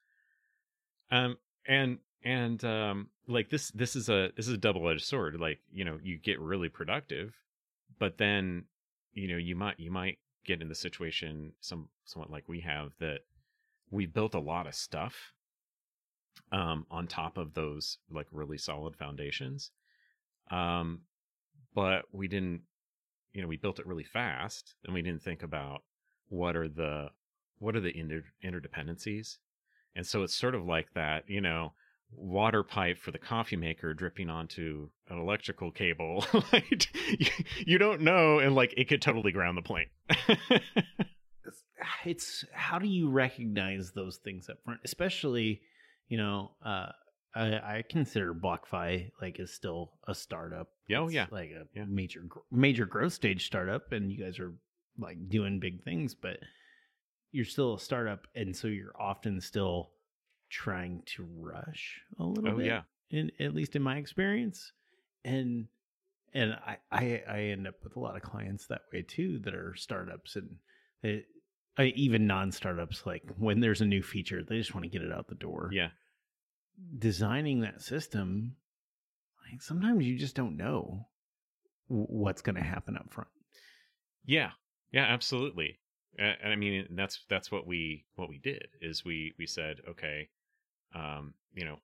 Um 1.12 1.38
and 1.68 2.00
and 2.24 2.64
um 2.64 3.08
like 3.28 3.50
this 3.50 3.70
this 3.72 3.96
is 3.96 4.10
a 4.10 4.32
this 4.36 4.48
is 4.48 4.54
a 4.54 4.58
double-edged 4.58 5.04
sword 5.04 5.40
like 5.40 5.60
you 5.72 5.86
know 5.86 6.00
you 6.04 6.18
get 6.18 6.40
really 6.40 6.70
productive 6.70 7.34
but 8.00 8.18
then 8.18 8.64
you 9.14 9.28
know 9.28 9.38
you 9.38 9.56
might 9.56 9.80
you 9.80 9.92
might 9.92 10.18
get 10.46 10.62
in 10.62 10.70
the 10.70 10.76
situation 10.76 11.52
some 11.60 11.88
somewhat 12.04 12.32
like 12.32 12.48
we 12.48 12.60
have 12.60 12.92
that 13.00 13.20
we 13.92 14.06
built 14.06 14.36
a 14.36 14.40
lot 14.40 14.68
of 14.68 14.76
stuff 14.76 15.34
um 16.52 16.86
on 16.92 17.08
top 17.08 17.38
of 17.38 17.54
those 17.54 17.98
like 18.12 18.28
really 18.32 18.58
solid 18.58 18.96
foundations 18.96 19.72
um 20.52 21.02
but 21.74 22.04
we 22.12 22.28
didn't 22.28 22.62
you 23.34 23.42
know 23.42 23.48
we 23.48 23.58
built 23.58 23.80
it 23.80 23.88
really 23.88 24.04
fast 24.04 24.76
and 24.86 24.94
we 24.94 25.02
didn't 25.02 25.24
think 25.24 25.44
about 25.44 25.84
what 26.30 26.56
are 26.56 26.70
the 26.70 27.10
what 27.60 27.76
are 27.76 27.80
the 27.82 27.98
inter- 27.98 28.24
interdependencies 28.44 29.38
and 29.96 30.06
so 30.06 30.24
it's 30.24 30.36
sort 30.36 30.56
of 30.56 30.66
like 30.66 30.88
that 30.94 31.24
you 31.30 31.42
know 31.42 31.74
water 32.12 32.64
pipe 32.64 32.98
for 32.98 33.12
the 33.12 33.18
coffee 33.18 33.56
maker 33.56 33.94
dripping 33.94 34.30
onto 34.30 34.88
an 35.10 35.18
electrical 35.20 35.72
cable 35.72 36.26
like 36.54 36.88
you, 37.20 37.28
you 37.66 37.78
don't 37.78 38.02
know 38.02 38.40
and 38.40 38.56
like 38.56 38.74
it 38.78 38.88
could 38.88 39.02
totally 39.02 39.32
ground 39.32 39.58
the 39.58 39.62
plane 39.62 39.88
it's 42.06 42.46
how 42.54 42.80
do 42.80 42.88
you 42.88 43.10
recognize 43.10 43.92
those 43.92 44.18
things 44.18 44.50
up 44.50 44.58
front 44.64 44.80
especially 44.84 45.62
you 46.08 46.18
know 46.18 46.52
uh 46.66 46.88
I, 47.38 47.48
I 47.80 47.84
consider 47.90 48.34
BlockFi 48.34 49.12
like 49.22 49.42
is 49.42 49.54
still 49.54 49.92
a 50.08 50.16
startup. 50.16 50.70
Oh, 50.96 51.08
It's 51.08 51.14
yeah. 51.14 51.26
like 51.32 51.50
a 51.50 51.66
Yeah. 51.78 51.84
major 51.86 52.22
major 52.50 52.86
growth 52.86 53.12
stage 53.12 53.46
startup, 53.46 53.92
and 53.92 54.10
you 54.10 54.24
guys 54.24 54.40
are 54.40 54.54
like 54.98 55.18
doing 55.28 55.60
big 55.60 55.84
things, 55.84 56.16
but 56.16 56.38
you're 57.36 57.46
still 57.46 57.76
a 57.76 57.80
startup, 57.80 58.28
and 58.36 58.56
so 58.56 58.68
you're 58.68 58.96
often 59.00 59.42
still 59.42 59.92
trying 60.50 61.02
to 61.06 61.28
rush 61.38 62.02
a 62.20 62.24
little 62.24 62.52
oh 62.52 62.58
bit. 62.58 62.68
yeah 62.68 62.82
in 63.10 63.32
at 63.40 63.54
least 63.54 63.76
in 63.76 63.82
my 63.82 63.98
experience 63.98 64.72
and 65.26 65.68
and 66.34 66.54
I, 66.54 66.78
I 66.92 67.24
i 67.28 67.40
end 67.40 67.68
up 67.68 67.76
with 67.84 67.96
a 67.96 68.00
lot 68.00 68.16
of 68.16 68.22
clients 68.22 68.68
that 68.68 68.82
way 68.94 69.02
too 69.02 69.40
that 69.40 69.56
are 69.56 69.74
startups 69.76 70.36
and 70.36 70.50
they, 71.02 71.26
I, 71.78 71.86
even 71.96 72.28
non-startups 72.28 73.06
like 73.08 73.24
when 73.38 73.60
there's 73.60 73.82
a 73.82 73.86
new 73.86 74.04
feature 74.04 74.44
they 74.44 74.58
just 74.58 74.76
want 74.76 74.84
to 74.84 74.90
get 74.90 75.02
it 75.02 75.12
out 75.12 75.28
the 75.28 75.36
door 75.36 75.70
yeah 75.74 75.90
designing 77.00 77.62
that 77.62 77.82
system 77.82 78.56
like 79.52 79.62
sometimes 79.62 80.06
you 80.06 80.18
just 80.18 80.36
don't 80.36 80.58
know 80.58 81.08
what's 81.88 82.42
going 82.42 82.56
to 82.56 82.64
happen 82.64 82.98
up 82.98 83.12
front. 83.12 83.30
Yeah, 84.26 84.52
yeah, 84.92 85.06
absolutely. 85.06 85.80
And 86.18 86.54
I 86.54 86.56
mean, 86.56 86.88
that's 86.92 87.20
that's 87.30 87.52
what 87.52 87.68
we 87.68 88.06
what 88.16 88.30
we 88.30 88.38
did 88.38 88.68
is 88.82 89.04
we 89.04 89.34
we 89.38 89.46
said, 89.46 89.82
okay, 89.90 90.30
um, 90.94 91.34
you 91.54 91.66
know, 91.66 91.80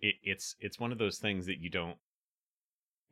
it, 0.00 0.16
it's 0.22 0.56
it's 0.60 0.80
one 0.80 0.92
of 0.92 0.98
those 0.98 1.18
things 1.18 1.46
that 1.46 1.58
you 1.58 1.70
don't. 1.70 1.96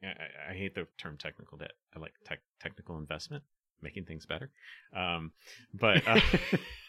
I, 0.02 0.50
I 0.50 0.54
hate 0.54 0.74
the 0.74 0.86
term 0.96 1.16
technical 1.18 1.58
debt. 1.58 1.72
I 1.94 1.98
like 1.98 2.14
tech, 2.24 2.40
technical 2.60 2.98
investment, 2.98 3.42
making 3.82 4.04
things 4.04 4.26
better. 4.26 4.50
Um, 4.96 5.32
but 5.74 6.06
uh, 6.06 6.20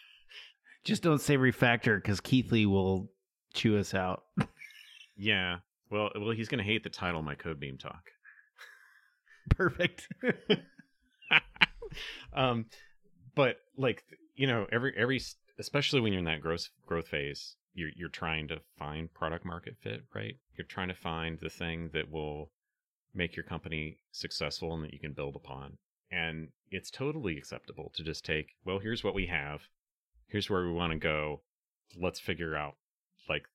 just 0.83 1.01
don't 1.01 1.19
say 1.19 1.37
refactor 1.37 1.97
because 1.97 2.21
Keathley 2.21 2.65
will 2.65 3.11
chew 3.53 3.77
us 3.77 3.93
out. 3.93 4.23
yeah, 5.17 5.57
well, 5.89 6.11
well, 6.15 6.31
he's 6.31 6.47
going 6.47 6.59
to 6.59 6.63
hate 6.63 6.83
the 6.83 6.89
title, 6.89 7.21
my 7.21 7.35
code 7.35 7.59
beam 7.59 7.77
talk. 7.77 8.11
Perfect. 9.49 10.07
um, 12.33 12.65
but 13.35 13.57
like 13.77 14.03
you 14.35 14.47
know, 14.47 14.67
every 14.71 14.93
every 14.95 15.21
especially 15.57 16.01
when 16.01 16.13
you're 16.13 16.19
in 16.19 16.25
that 16.25 16.41
growth 16.41 16.69
growth 16.85 17.07
phase, 17.07 17.55
you're 17.73 17.91
you're 17.95 18.09
trying 18.09 18.47
to 18.47 18.61
find 18.77 19.13
product 19.13 19.45
market 19.45 19.75
fit, 19.81 20.03
right? 20.13 20.35
You're 20.55 20.65
trying 20.65 20.87
to 20.89 20.93
find 20.93 21.39
the 21.39 21.49
thing 21.49 21.89
that 21.93 22.11
will 22.11 22.51
make 23.13 23.35
your 23.35 23.43
company 23.43 23.97
successful 24.11 24.73
and 24.73 24.83
that 24.83 24.93
you 24.93 24.99
can 24.99 25.13
build 25.13 25.35
upon. 25.35 25.77
And 26.11 26.49
it's 26.71 26.89
totally 26.89 27.37
acceptable 27.37 27.91
to 27.95 28.03
just 28.03 28.25
take, 28.25 28.55
well, 28.65 28.79
here's 28.79 29.03
what 29.03 29.15
we 29.15 29.27
have. 29.27 29.61
Here's 30.27 30.49
where 30.49 30.63
we 30.63 30.71
want 30.71 30.93
to 30.93 30.99
go. 30.99 31.41
Let's 31.99 32.19
figure 32.19 32.55
out 32.55 32.75
like 33.27 33.45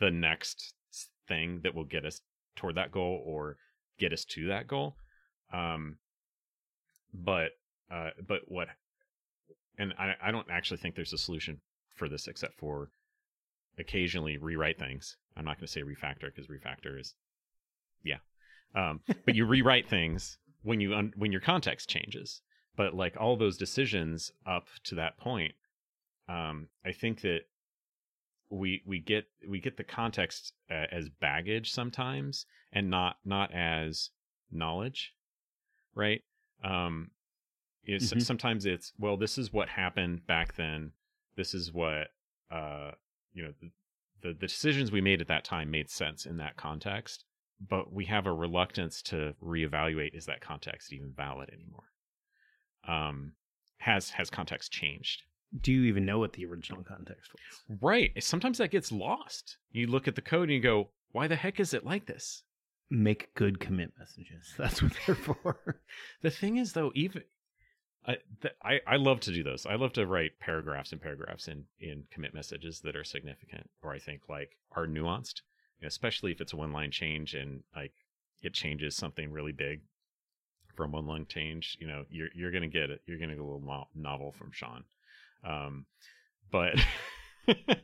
the 0.00 0.10
next 0.10 0.74
thing 1.28 1.60
that 1.62 1.74
will 1.74 1.84
get 1.84 2.04
us 2.04 2.20
toward 2.56 2.74
that 2.74 2.92
goal 2.92 3.22
or 3.24 3.56
get 3.98 4.12
us 4.12 4.24
to 4.24 4.48
that 4.48 4.66
goal. 4.66 4.96
Um, 5.52 5.96
but 7.12 7.52
uh, 7.90 8.10
but 8.26 8.40
what, 8.46 8.68
and 9.78 9.92
I, 9.98 10.14
I 10.22 10.30
don't 10.30 10.50
actually 10.50 10.78
think 10.78 10.94
there's 10.94 11.12
a 11.12 11.18
solution 11.18 11.60
for 11.94 12.08
this 12.08 12.28
except 12.28 12.58
for 12.58 12.90
occasionally 13.78 14.38
rewrite 14.38 14.78
things. 14.78 15.16
I'm 15.36 15.44
not 15.44 15.58
going 15.58 15.66
to 15.66 15.72
say 15.72 15.82
refactor 15.82 16.26
because 16.34 16.46
refactor 16.46 17.00
is, 17.00 17.14
yeah, 18.04 18.18
um, 18.74 19.00
but 19.24 19.34
you 19.34 19.46
rewrite 19.46 19.88
things 19.88 20.38
when 20.62 20.80
you 20.80 20.94
un- 20.94 21.14
when 21.16 21.32
your 21.32 21.40
context 21.40 21.88
changes. 21.88 22.42
But 22.76 22.94
like 22.94 23.16
all 23.18 23.36
those 23.36 23.58
decisions 23.58 24.32
up 24.46 24.68
to 24.84 24.94
that 24.94 25.18
point, 25.18 25.52
um, 26.28 26.68
I 26.86 26.92
think 26.92 27.20
that 27.20 27.42
we 28.52 28.82
we 28.86 29.00
get 29.00 29.24
we 29.48 29.58
get 29.60 29.76
the 29.76 29.84
context 29.84 30.52
uh, 30.70 30.86
as 30.92 31.08
baggage 31.08 31.72
sometimes 31.72 32.46
and 32.72 32.90
not 32.90 33.16
not 33.24 33.52
as 33.52 34.10
knowledge 34.50 35.14
right 35.94 36.22
um 36.62 37.10
it's, 37.84 38.10
mm-hmm. 38.10 38.20
sometimes 38.20 38.66
it's 38.66 38.92
well 38.98 39.16
this 39.16 39.38
is 39.38 39.52
what 39.52 39.68
happened 39.68 40.26
back 40.26 40.54
then 40.56 40.92
this 41.36 41.54
is 41.54 41.72
what 41.72 42.08
uh 42.50 42.90
you 43.32 43.42
know 43.42 43.52
the, 43.60 43.70
the, 44.22 44.34
the 44.34 44.46
decisions 44.46 44.92
we 44.92 45.00
made 45.00 45.20
at 45.20 45.28
that 45.28 45.44
time 45.44 45.70
made 45.70 45.90
sense 45.90 46.26
in 46.26 46.36
that 46.36 46.56
context 46.56 47.24
but 47.68 47.92
we 47.92 48.04
have 48.04 48.26
a 48.26 48.32
reluctance 48.32 49.02
to 49.02 49.34
reevaluate 49.42 50.14
is 50.14 50.26
that 50.26 50.40
context 50.40 50.92
even 50.92 51.12
valid 51.16 51.50
anymore 51.50 51.84
um 52.86 53.32
has 53.78 54.10
has 54.10 54.30
context 54.30 54.70
changed 54.72 55.22
do 55.60 55.72
you 55.72 55.82
even 55.84 56.06
know 56.06 56.18
what 56.18 56.32
the 56.32 56.46
original 56.46 56.82
context 56.82 57.30
was? 57.32 57.78
Right. 57.80 58.10
Sometimes 58.22 58.58
that 58.58 58.70
gets 58.70 58.90
lost. 58.90 59.58
You 59.70 59.86
look 59.86 60.08
at 60.08 60.14
the 60.14 60.22
code 60.22 60.44
and 60.44 60.52
you 60.52 60.60
go, 60.60 60.88
why 61.12 61.28
the 61.28 61.36
heck 61.36 61.60
is 61.60 61.74
it 61.74 61.84
like 61.84 62.06
this? 62.06 62.42
Make 62.90 63.34
good 63.34 63.60
commit 63.60 63.92
messages. 63.98 64.54
That's 64.58 64.82
what 64.82 64.92
they're 65.06 65.14
for. 65.14 65.80
the 66.22 66.30
thing 66.30 66.56
is, 66.56 66.72
though, 66.72 66.90
even 66.94 67.22
I, 68.06 68.16
th- 68.40 68.54
I 68.62 68.80
I 68.86 68.96
love 68.96 69.20
to 69.20 69.32
do 69.32 69.42
those. 69.42 69.64
I 69.64 69.76
love 69.76 69.92
to 69.92 70.06
write 70.06 70.40
paragraphs 70.40 70.92
and 70.92 71.00
paragraphs 71.00 71.48
in 71.48 71.64
in 71.80 72.04
commit 72.10 72.34
messages 72.34 72.80
that 72.80 72.96
are 72.96 73.04
significant 73.04 73.70
or 73.82 73.92
I 73.92 73.98
think 73.98 74.22
like 74.28 74.56
are 74.72 74.86
nuanced, 74.86 75.42
especially 75.82 76.32
if 76.32 76.40
it's 76.40 76.52
a 76.52 76.56
one 76.56 76.72
line 76.72 76.90
change 76.90 77.34
and 77.34 77.62
like 77.76 77.92
it 78.42 78.54
changes 78.54 78.96
something 78.96 79.30
really 79.30 79.52
big 79.52 79.82
from 80.74 80.92
one 80.92 81.06
line 81.06 81.26
change. 81.28 81.76
You 81.80 81.86
know, 81.86 82.04
you're 82.10 82.28
you're 82.34 82.50
gonna 82.50 82.66
get 82.66 82.90
it. 82.90 83.02
You're 83.06 83.18
gonna 83.18 83.34
get 83.34 83.40
a 83.40 83.44
little 83.44 83.86
novel 83.94 84.32
from 84.32 84.50
Sean. 84.52 84.84
Um, 85.44 85.86
but 86.50 86.74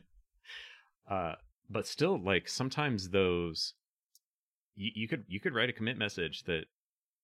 uh, 1.09 1.35
but 1.69 1.87
still, 1.87 2.21
like 2.21 2.49
sometimes 2.49 3.09
those 3.09 3.73
you, 4.75 4.91
you 4.95 5.07
could 5.07 5.23
you 5.27 5.39
could 5.39 5.53
write 5.53 5.69
a 5.69 5.73
commit 5.73 5.97
message 5.97 6.43
that 6.43 6.65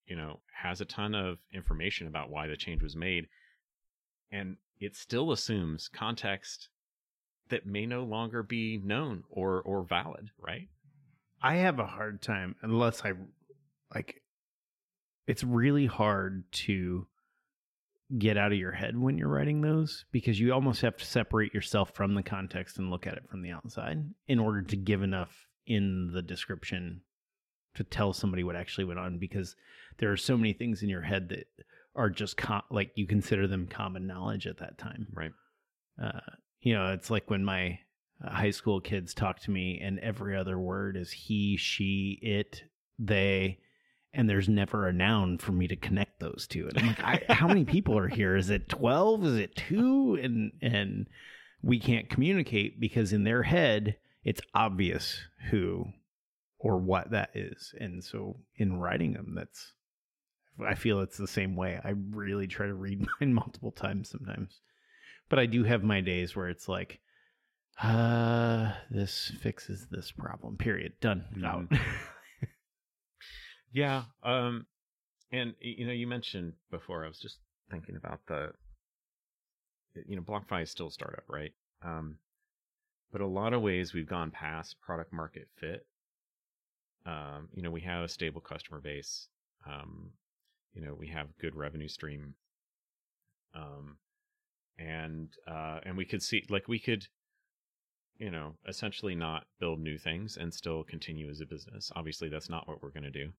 you 0.07 0.15
know 0.15 0.39
has 0.53 0.81
a 0.81 0.85
ton 0.85 1.15
of 1.15 1.37
information 1.53 2.07
about 2.07 2.29
why 2.29 2.47
the 2.47 2.57
change 2.57 2.83
was 2.83 2.95
made, 2.95 3.27
and 4.31 4.57
it 4.79 4.95
still 4.95 5.31
assumes 5.31 5.87
context 5.87 6.69
that 7.49 7.65
may 7.65 7.85
no 7.85 8.03
longer 8.03 8.43
be 8.43 8.79
known 8.83 9.23
or 9.29 9.61
or 9.61 9.83
valid, 9.83 10.29
right? 10.39 10.67
I 11.41 11.55
have 11.57 11.79
a 11.79 11.85
hard 11.85 12.21
time 12.21 12.55
unless 12.61 13.03
I 13.03 13.13
like 13.93 14.21
it's 15.27 15.43
really 15.43 15.85
hard 15.85 16.43
to 16.51 17.07
get 18.17 18.37
out 18.37 18.51
of 18.51 18.57
your 18.57 18.71
head 18.71 18.97
when 18.97 19.17
you're 19.17 19.27
writing 19.27 19.61
those 19.61 20.05
because 20.11 20.39
you 20.39 20.53
almost 20.53 20.81
have 20.81 20.95
to 20.97 21.05
separate 21.05 21.53
yourself 21.53 21.91
from 21.95 22.13
the 22.13 22.21
context 22.21 22.77
and 22.77 22.91
look 22.91 23.07
at 23.07 23.15
it 23.15 23.27
from 23.29 23.41
the 23.41 23.49
outside 23.49 23.97
in 24.27 24.39
order 24.39 24.61
to 24.61 24.75
give 24.75 25.01
enough 25.01 25.47
in 25.65 26.11
the 26.13 26.21
description 26.21 27.01
to 27.75 27.83
tell 27.83 28.13
somebody 28.13 28.43
what 28.43 28.55
actually 28.55 28.85
went 28.85 28.99
on 28.99 29.17
because 29.17 29.55
there 29.97 30.11
are 30.11 30.17
so 30.17 30.37
many 30.37 30.53
things 30.53 30.83
in 30.83 30.89
your 30.89 31.01
head 31.01 31.29
that 31.29 31.47
are 31.95 32.09
just 32.09 32.37
com- 32.37 32.61
like 32.69 32.91
you 32.95 33.07
consider 33.07 33.47
them 33.47 33.67
common 33.67 34.07
knowledge 34.07 34.47
at 34.47 34.57
that 34.57 34.77
time 34.77 35.07
right 35.13 35.31
uh, 36.03 36.19
you 36.61 36.73
know 36.73 36.91
it's 36.91 37.09
like 37.09 37.29
when 37.29 37.43
my 37.43 37.79
uh, 38.23 38.29
high 38.29 38.51
school 38.51 38.81
kids 38.81 39.13
talk 39.13 39.39
to 39.39 39.51
me 39.51 39.79
and 39.81 39.99
every 39.99 40.35
other 40.35 40.59
word 40.59 40.97
is 40.97 41.11
he 41.11 41.57
she 41.57 42.19
it 42.21 42.63
they 42.99 43.57
and 44.15 44.29
there's 44.29 44.49
never 44.49 44.87
a 44.87 44.93
noun 44.93 45.37
for 45.37 45.51
me 45.51 45.67
to 45.67 45.75
connect 45.75 46.19
those 46.19 46.47
two. 46.49 46.67
And 46.69 46.77
I'm 46.79 46.87
like, 46.87 47.03
I, 47.03 47.33
how 47.33 47.47
many 47.47 47.65
people 47.65 47.97
are 47.97 48.07
here? 48.07 48.35
Is 48.35 48.49
it 48.49 48.69
12? 48.69 49.25
Is 49.25 49.37
it 49.37 49.55
two? 49.55 50.17
And, 50.21 50.53
and 50.61 51.07
we 51.61 51.79
can't 51.79 52.09
communicate 52.09 52.79
because 52.79 53.11
in 53.11 53.25
their 53.25 53.43
head, 53.43 53.97
it's 54.23 54.41
obvious 54.53 55.19
who 55.49 55.87
or 56.65 56.77
what 56.77 57.11
that 57.11 57.29
is. 57.35 57.75
And 57.79 58.03
so 58.03 58.37
in 58.57 58.79
writing 58.79 59.13
them, 59.13 59.35
that's, 59.35 59.73
I 60.67 60.73
feel 60.73 60.99
it's 61.01 61.17
the 61.17 61.27
same 61.27 61.55
way. 61.55 61.79
I 61.83 61.93
really 62.09 62.47
try 62.47 62.65
to 62.65 62.73
read 62.73 63.05
mine 63.21 63.35
multiple 63.35 63.71
times 63.71 64.09
sometimes. 64.09 64.61
But 65.29 65.37
I 65.37 65.45
do 65.45 65.63
have 65.63 65.83
my 65.83 66.01
days 66.01 66.35
where 66.35 66.49
it's 66.49 66.67
like, 66.67 67.01
uh, 67.83 68.71
this 68.89 69.31
fixes 69.43 69.85
this 69.91 70.11
problem. 70.11 70.57
Period. 70.57 70.93
Done. 71.01 71.25
Mm-hmm. 71.37 71.45
Out. 71.45 71.79
Yeah. 73.71 74.03
Um, 74.23 74.65
and 75.31 75.53
you 75.59 75.85
know, 75.85 75.93
you 75.93 76.07
mentioned 76.07 76.53
before. 76.71 77.05
I 77.05 77.09
was 77.09 77.19
just 77.19 77.37
thinking 77.69 77.95
about 77.95 78.21
the, 78.27 78.53
you 80.07 80.15
know, 80.15 80.23
BlockFi 80.23 80.63
is 80.63 80.71
still 80.71 80.87
a 80.87 80.91
startup, 80.91 81.25
right? 81.27 81.51
Um, 81.83 82.17
but 83.11 83.21
a 83.21 83.27
lot 83.27 83.53
of 83.53 83.61
ways 83.61 83.93
we've 83.93 84.09
gone 84.09 84.31
past 84.31 84.77
product 84.81 85.13
market 85.13 85.47
fit. 85.59 85.85
Um, 87.05 87.49
you 87.53 87.61
know, 87.61 87.71
we 87.71 87.81
have 87.81 88.03
a 88.03 88.09
stable 88.09 88.41
customer 88.41 88.79
base. 88.79 89.27
Um, 89.67 90.11
you 90.73 90.81
know, 90.81 90.95
we 90.97 91.07
have 91.07 91.37
good 91.39 91.55
revenue 91.55 91.87
stream. 91.87 92.35
Um, 93.53 93.97
and 94.77 95.29
uh, 95.47 95.79
and 95.83 95.95
we 95.95 96.05
could 96.05 96.21
see 96.21 96.43
like 96.49 96.67
we 96.67 96.79
could 96.79 97.07
you 98.17 98.29
know 98.29 98.55
essentially 98.67 99.15
not 99.15 99.45
build 99.59 99.79
new 99.79 99.97
things 99.97 100.35
and 100.37 100.53
still 100.53 100.83
continue 100.83 101.29
as 101.29 101.39
a 101.39 101.45
business 101.45 101.91
obviously 101.95 102.27
that's 102.27 102.49
not 102.49 102.67
what 102.67 102.81
we're 102.81 102.89
going 102.89 103.03
to 103.03 103.11
do 103.11 103.31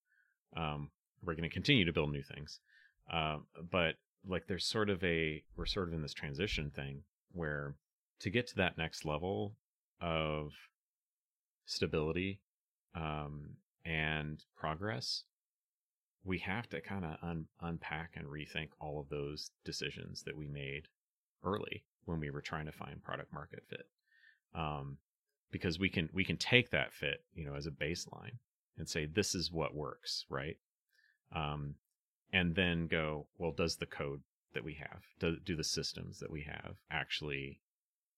um, 0.56 0.90
we're 1.22 1.34
going 1.34 1.48
to 1.48 1.52
continue 1.52 1.84
to 1.84 1.92
build 1.92 2.12
new 2.12 2.22
things. 2.22 2.60
Uh, 3.12 3.38
but 3.70 3.94
like 4.28 4.46
there's 4.48 4.66
sort 4.66 4.90
of 4.90 5.02
a 5.04 5.42
we're 5.56 5.66
sort 5.66 5.88
of 5.88 5.94
in 5.94 6.02
this 6.02 6.14
transition 6.14 6.70
thing 6.74 7.02
where 7.32 7.74
to 8.20 8.30
get 8.30 8.46
to 8.48 8.56
that 8.56 8.78
next 8.78 9.04
level 9.04 9.54
of 10.00 10.50
stability 11.66 12.40
um, 12.96 13.50
and 13.84 14.42
progress, 14.56 15.24
we 16.24 16.38
have 16.38 16.68
to 16.70 16.80
kind 16.80 17.04
of 17.04 17.16
un- 17.22 17.46
unpack 17.60 18.14
and 18.16 18.26
rethink 18.26 18.70
all 18.80 18.98
of 18.98 19.08
those 19.08 19.50
decisions 19.64 20.22
that 20.24 20.36
we 20.36 20.48
made 20.48 20.88
early 21.44 21.84
when 22.06 22.18
we 22.18 22.30
were 22.30 22.40
trying 22.40 22.66
to 22.66 22.72
find 22.72 23.02
product 23.02 23.32
market 23.32 23.62
fit. 23.68 23.86
Um, 24.54 24.98
because 25.52 25.78
we 25.78 25.88
can 25.88 26.08
we 26.12 26.24
can 26.24 26.36
take 26.36 26.70
that 26.70 26.92
fit, 26.92 27.22
you 27.34 27.44
know, 27.44 27.54
as 27.54 27.66
a 27.66 27.70
baseline 27.70 28.38
and 28.76 28.88
say 28.88 29.06
this 29.06 29.34
is 29.34 29.52
what 29.52 29.74
works, 29.74 30.24
right? 30.28 30.56
Um, 31.34 31.74
and 32.32 32.54
then 32.54 32.88
go, 32.88 33.26
well, 33.38 33.52
does 33.52 33.76
the 33.76 33.86
code 33.86 34.20
that 34.54 34.64
we 34.64 34.74
have, 34.74 35.02
do, 35.20 35.36
do 35.44 35.56
the 35.56 35.64
systems 35.64 36.18
that 36.18 36.30
we 36.30 36.42
have 36.42 36.76
actually 36.90 37.60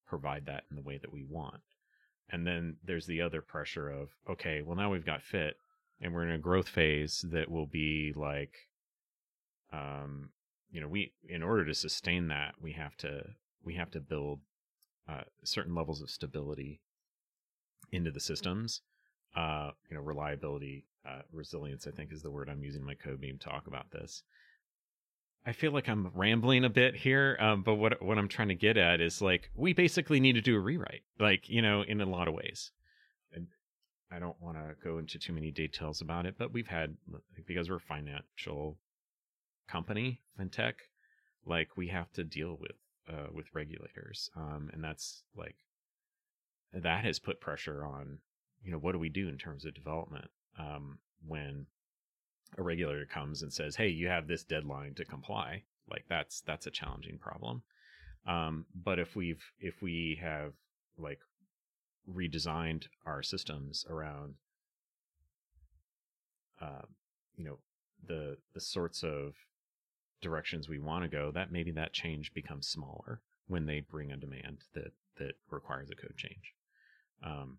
provide 0.07 0.47
that 0.47 0.65
in 0.71 0.77
the 0.77 0.83
way 0.83 0.99
that 0.99 1.13
we 1.13 1.25
want? 1.29 1.61
And 2.31 2.47
then 2.47 2.77
there's 2.85 3.07
the 3.07 3.23
other 3.23 3.41
pressure 3.41 3.89
of, 3.89 4.11
okay, 4.29 4.63
well 4.63 4.77
now 4.77 4.91
we've 4.91 5.07
got 5.07 5.23
fit. 5.23 5.57
and 6.01 6.13
we're 6.15 6.25
in 6.25 6.31
a 6.35 6.39
growth 6.39 6.69
phase 6.69 7.25
that 7.31 7.51
will 7.51 7.67
be 7.67 8.13
like 8.15 8.69
um 9.73 10.31
you 10.71 10.81
know 10.81 10.89
we 10.89 11.13
in 11.29 11.43
order 11.43 11.65
to 11.65 11.75
sustain 11.75 12.29
that 12.29 12.55
we 12.61 12.73
have 12.73 12.97
to 12.97 13.23
we 13.65 13.75
have 13.75 13.91
to 13.91 14.01
build 14.01 14.41
uh, 15.09 15.23
certain 15.43 15.75
levels 15.75 16.01
of 16.03 16.11
stability 16.11 16.81
into 17.93 18.11
the 18.11 18.21
systems 18.21 18.83
uh 19.37 19.71
you 19.91 19.97
know 19.97 20.03
reliability 20.03 20.85
uh 21.07 21.21
resilience 21.33 21.87
i 21.87 21.91
think 21.91 22.13
is 22.13 22.23
the 22.23 22.31
word 22.31 22.49
i'm 22.49 22.63
using 22.63 22.81
in 22.83 22.87
my 22.87 22.95
code 22.95 23.21
beam 23.21 23.39
talk 23.39 23.67
about 23.67 23.91
this 23.91 24.23
I 25.49 25.53
feel 25.53 25.73
like 25.73 25.89
I'm 25.89 26.11
rambling 26.15 26.67
a 26.67 26.69
bit 26.69 26.95
here, 26.95 27.35
um, 27.41 27.63
but 27.63 27.77
what 27.77 28.03
what 28.03 28.19
I'm 28.19 28.29
trying 28.29 28.49
to 28.49 28.55
get 28.55 28.77
at 28.77 29.01
is 29.01 29.23
like 29.23 29.51
we 29.55 29.73
basically 29.73 30.21
need 30.21 30.35
to 30.35 30.43
do 30.43 30.55
a 30.55 30.61
rewrite, 30.61 31.05
like 31.19 31.49
you 31.49 31.63
know, 31.63 31.81
in 31.81 32.03
a 32.03 32.07
lot 32.07 32.29
of 32.29 32.35
ways. 32.35 32.71
And 33.33 33.47
I 34.13 34.19
don't 34.19 34.39
want 34.43 34.59
to 34.59 34.75
go 34.85 34.99
into 34.99 35.19
too 35.19 35.33
many 35.33 35.51
details 35.51 36.03
about 36.03 36.27
it, 36.27 36.35
but 36.37 36.53
we've 36.53 36.69
had 36.69 36.99
because 37.47 37.71
we're 37.71 37.77
a 37.77 37.81
financial 37.81 38.77
company, 39.71 40.21
fintech, 40.39 40.75
like 41.47 41.79
we 41.79 41.89
have 41.89 42.13
to 42.13 42.25
deal 42.25 42.59
with 42.61 42.77
uh, 43.11 43.29
with 43.33 43.47
regulators, 43.55 44.29
um, 44.37 44.69
and 44.75 44.85
that's 44.85 45.23
like 45.35 45.57
that 46.75 47.05
has 47.07 47.19
put 47.19 47.41
pressure 47.41 47.87
on 47.87 48.19
you 48.63 48.71
know 48.71 48.79
what 48.79 48.93
do 48.93 48.99
we 48.99 49.09
do 49.09 49.31
in 49.31 49.39
terms 49.39 49.65
of 49.65 49.73
development 49.73 50.29
um, 50.59 50.99
when 51.27 51.65
a 52.57 52.63
regulator 52.63 53.07
comes 53.07 53.43
and 53.43 53.53
says, 53.53 53.77
"Hey, 53.77 53.89
you 53.89 54.09
have 54.09 54.27
this 54.27 54.45
deadline 54.45 54.95
to 54.95 55.05
comply," 55.05 55.65
like 55.91 56.05
that's 56.09 56.41
that's 56.43 56.67
a 56.67 56.71
challenging 56.71 57.19
problem. 57.19 57.63
Um, 58.27 58.67
but 58.75 58.99
if 58.99 59.17
we've 59.17 59.43
if 59.61 59.83
we 59.83 60.19
have 60.21 60.53
like 60.97 61.21
redesigned 62.11 62.87
our 63.07 63.23
systems 63.23 63.85
around, 63.89 64.35
uh, 66.61 66.83
you 67.37 67.45
know, 67.45 67.59
the 68.07 68.37
the 68.55 68.61
sorts 68.61 69.03
of 69.03 69.35
directions 70.21 70.69
we 70.69 70.79
want 70.79 71.05
to 71.05 71.09
go, 71.09 71.31
that 71.31 71.53
maybe 71.53 71.71
that 71.73 71.93
change 71.93 72.33
becomes 72.35 72.67
smaller 72.67 73.21
when 73.47 73.67
they 73.67 73.81
bring 73.81 74.11
a 74.13 74.17
demand 74.17 74.65
that 74.75 74.93
that 75.19 75.35
requires 75.51 75.91
a 75.91 75.95
code 75.95 76.17
change. 76.17 76.55
Um, 77.25 77.59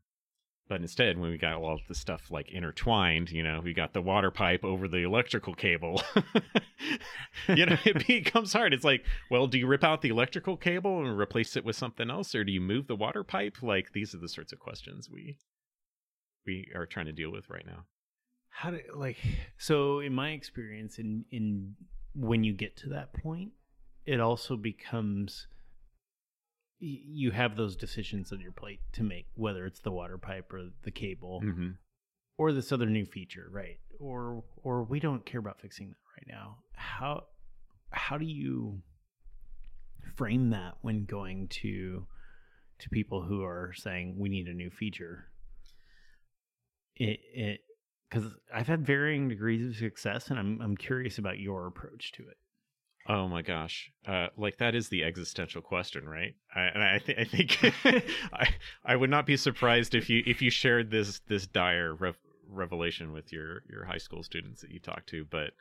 but 0.70 0.82
instead, 0.82 1.18
when 1.18 1.32
we 1.32 1.38
got 1.40 1.56
all 1.56 1.80
the 1.88 1.96
stuff 1.96 2.30
like 2.30 2.52
intertwined, 2.52 3.32
you 3.32 3.42
know, 3.42 3.60
we 3.60 3.74
got 3.74 3.94
the 3.94 4.04
water 4.04 4.30
pipe 4.30 4.64
over 4.64 4.88
the 4.88 5.04
electrical 5.04 5.56
cable. 5.56 6.00
you 7.48 7.66
know, 7.66 7.78
it 7.84 8.06
becomes 8.08 8.54
hard. 8.54 8.72
It's 8.72 8.84
like, 8.84 9.04
well, 9.32 9.48
do 9.48 9.58
you 9.58 9.66
rip 9.66 9.84
out 9.84 10.04
the 10.04 10.10
electrical 10.10 10.56
cable 10.56 11.04
and 11.04 11.20
replace 11.20 11.58
it 11.58 11.66
with 11.66 11.76
something 11.76 12.12
else, 12.12 12.36
or 12.36 12.44
do 12.44 12.52
you 12.52 12.62
move 12.62 12.86
the 12.86 12.96
water 12.96 13.24
pipe? 13.24 13.58
Like 13.64 13.94
these 13.94 14.14
are 14.14 14.20
the 14.20 14.30
sorts 14.30 14.54
of 14.54 14.60
questions 14.60 15.10
we 15.12 15.38
we 16.46 16.72
are 16.76 16.86
trying 16.86 17.08
to 17.08 17.12
deal 17.14 17.32
with 17.32 17.50
right 17.50 17.66
now. 17.66 17.86
How 18.50 18.70
do 18.70 18.80
like 18.96 19.18
so 19.58 20.02
in 20.02 20.14
my 20.14 20.32
experience 20.32 21.00
in 21.00 21.26
in 21.32 21.74
when 22.14 22.44
you 22.44 22.54
get 22.54 22.78
to 22.78 22.90
that 22.90 23.14
point, 23.14 23.54
it 24.06 24.20
also 24.20 24.56
becomes 24.56 25.48
you 26.80 27.32
have 27.32 27.56
those 27.58 27.76
decisions 27.76 28.32
on 28.32 28.40
your 28.40 28.52
plate 28.54 28.80
to 28.94 29.04
make, 29.04 29.28
whether 29.36 29.66
it's 29.66 29.82
the 29.82 29.92
water 29.92 30.18
pipe 30.18 30.52
or 30.54 30.70
the 30.84 30.92
cable 30.92 31.42
Mm-hmm. 31.44 31.70
or 32.38 32.54
this 32.54 32.72
other 32.72 32.86
new 32.86 33.06
feature, 33.06 33.48
right? 33.52 33.80
Or 34.00 34.44
or 34.64 34.84
we 34.84 35.00
don't 35.00 35.26
care 35.26 35.40
about 35.40 35.60
fixing 35.60 35.90
that 35.90 35.98
right 36.18 36.28
now. 36.28 36.60
How 36.74 37.24
how 37.92 38.18
do 38.18 38.26
you 38.26 38.82
frame 40.16 40.52
that 40.52 40.76
when 40.82 41.06
going 41.06 41.48
to 41.50 42.06
to 42.80 42.90
people 42.90 43.24
who 43.24 43.44
are 43.44 43.74
saying 43.76 44.16
we 44.18 44.30
need 44.30 44.48
a 44.48 44.54
new 44.54 44.70
feature? 44.70 45.26
It 46.96 47.20
it 47.34 47.60
because 48.10 48.32
I've 48.54 48.68
had 48.68 48.86
varying 48.86 49.28
degrees 49.30 49.68
of 49.68 49.76
success, 49.76 50.30
and 50.30 50.40
I'm 50.40 50.62
I'm 50.62 50.78
curious 50.78 51.18
about 51.18 51.40
your 51.40 51.68
approach 51.68 52.14
to 52.14 52.24
it. 52.24 52.38
Oh 53.08 53.28
my 53.28 53.42
gosh, 53.42 53.92
uh, 54.08 54.28
like 54.38 54.58
that 54.58 54.76
is 54.76 54.90
the 54.90 55.04
existential 55.04 55.62
question, 55.62 56.08
right? 56.08 56.36
I, 56.54 56.62
and 56.62 56.84
I, 56.84 57.00
th- 57.00 57.18
I 57.18 57.24
think 57.24 57.58
I 58.34 58.50
I 58.86 58.96
would 58.96 59.10
not 59.10 59.26
be 59.26 59.38
surprised 59.38 59.96
if 59.96 60.10
you 60.10 60.22
if 60.26 60.42
you 60.42 60.50
shared 60.50 60.92
this 60.92 61.20
this 61.28 61.48
dire 61.48 61.94
rev- 61.96 62.18
revelation 62.48 63.12
with 63.12 63.32
your 63.32 63.64
your 63.70 63.86
high 63.86 63.98
school 63.98 64.22
students 64.24 64.62
that 64.62 64.72
you 64.72 64.80
talk 64.80 65.06
to. 65.08 65.26
But 65.26 65.54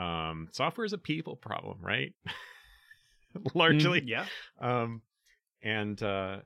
um, 0.00 0.48
software 0.50 0.84
is 0.84 0.92
a 0.92 0.98
people 0.98 1.36
problem, 1.36 1.78
right? 1.80 2.12
Largely, 3.54 4.00
Mm, 4.00 4.08
yeah. 4.08 4.26
um, 4.60 5.02
and 5.62 6.02
uh, 6.02 6.38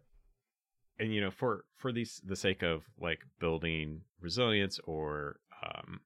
and 0.98 1.14
you 1.14 1.20
know 1.20 1.30
for 1.30 1.64
for 1.76 1.92
these 1.92 2.20
the 2.24 2.36
sake 2.36 2.62
of 2.62 2.82
like 3.00 3.20
building 3.40 4.02
resilience 4.20 4.78
or 4.84 5.40
um, 5.64 6.00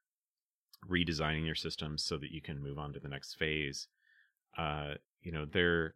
redesigning 0.89 1.45
your 1.45 1.55
systems 1.55 2.05
so 2.05 2.17
that 2.19 2.31
you 2.31 2.41
can 2.41 2.63
move 2.63 2.79
on 2.79 2.93
to 2.93 3.01
the 3.01 3.09
next 3.09 3.35
phase 3.35 3.89
uh 4.59 4.95
you 5.23 5.33
know 5.33 5.47
they're 5.47 5.95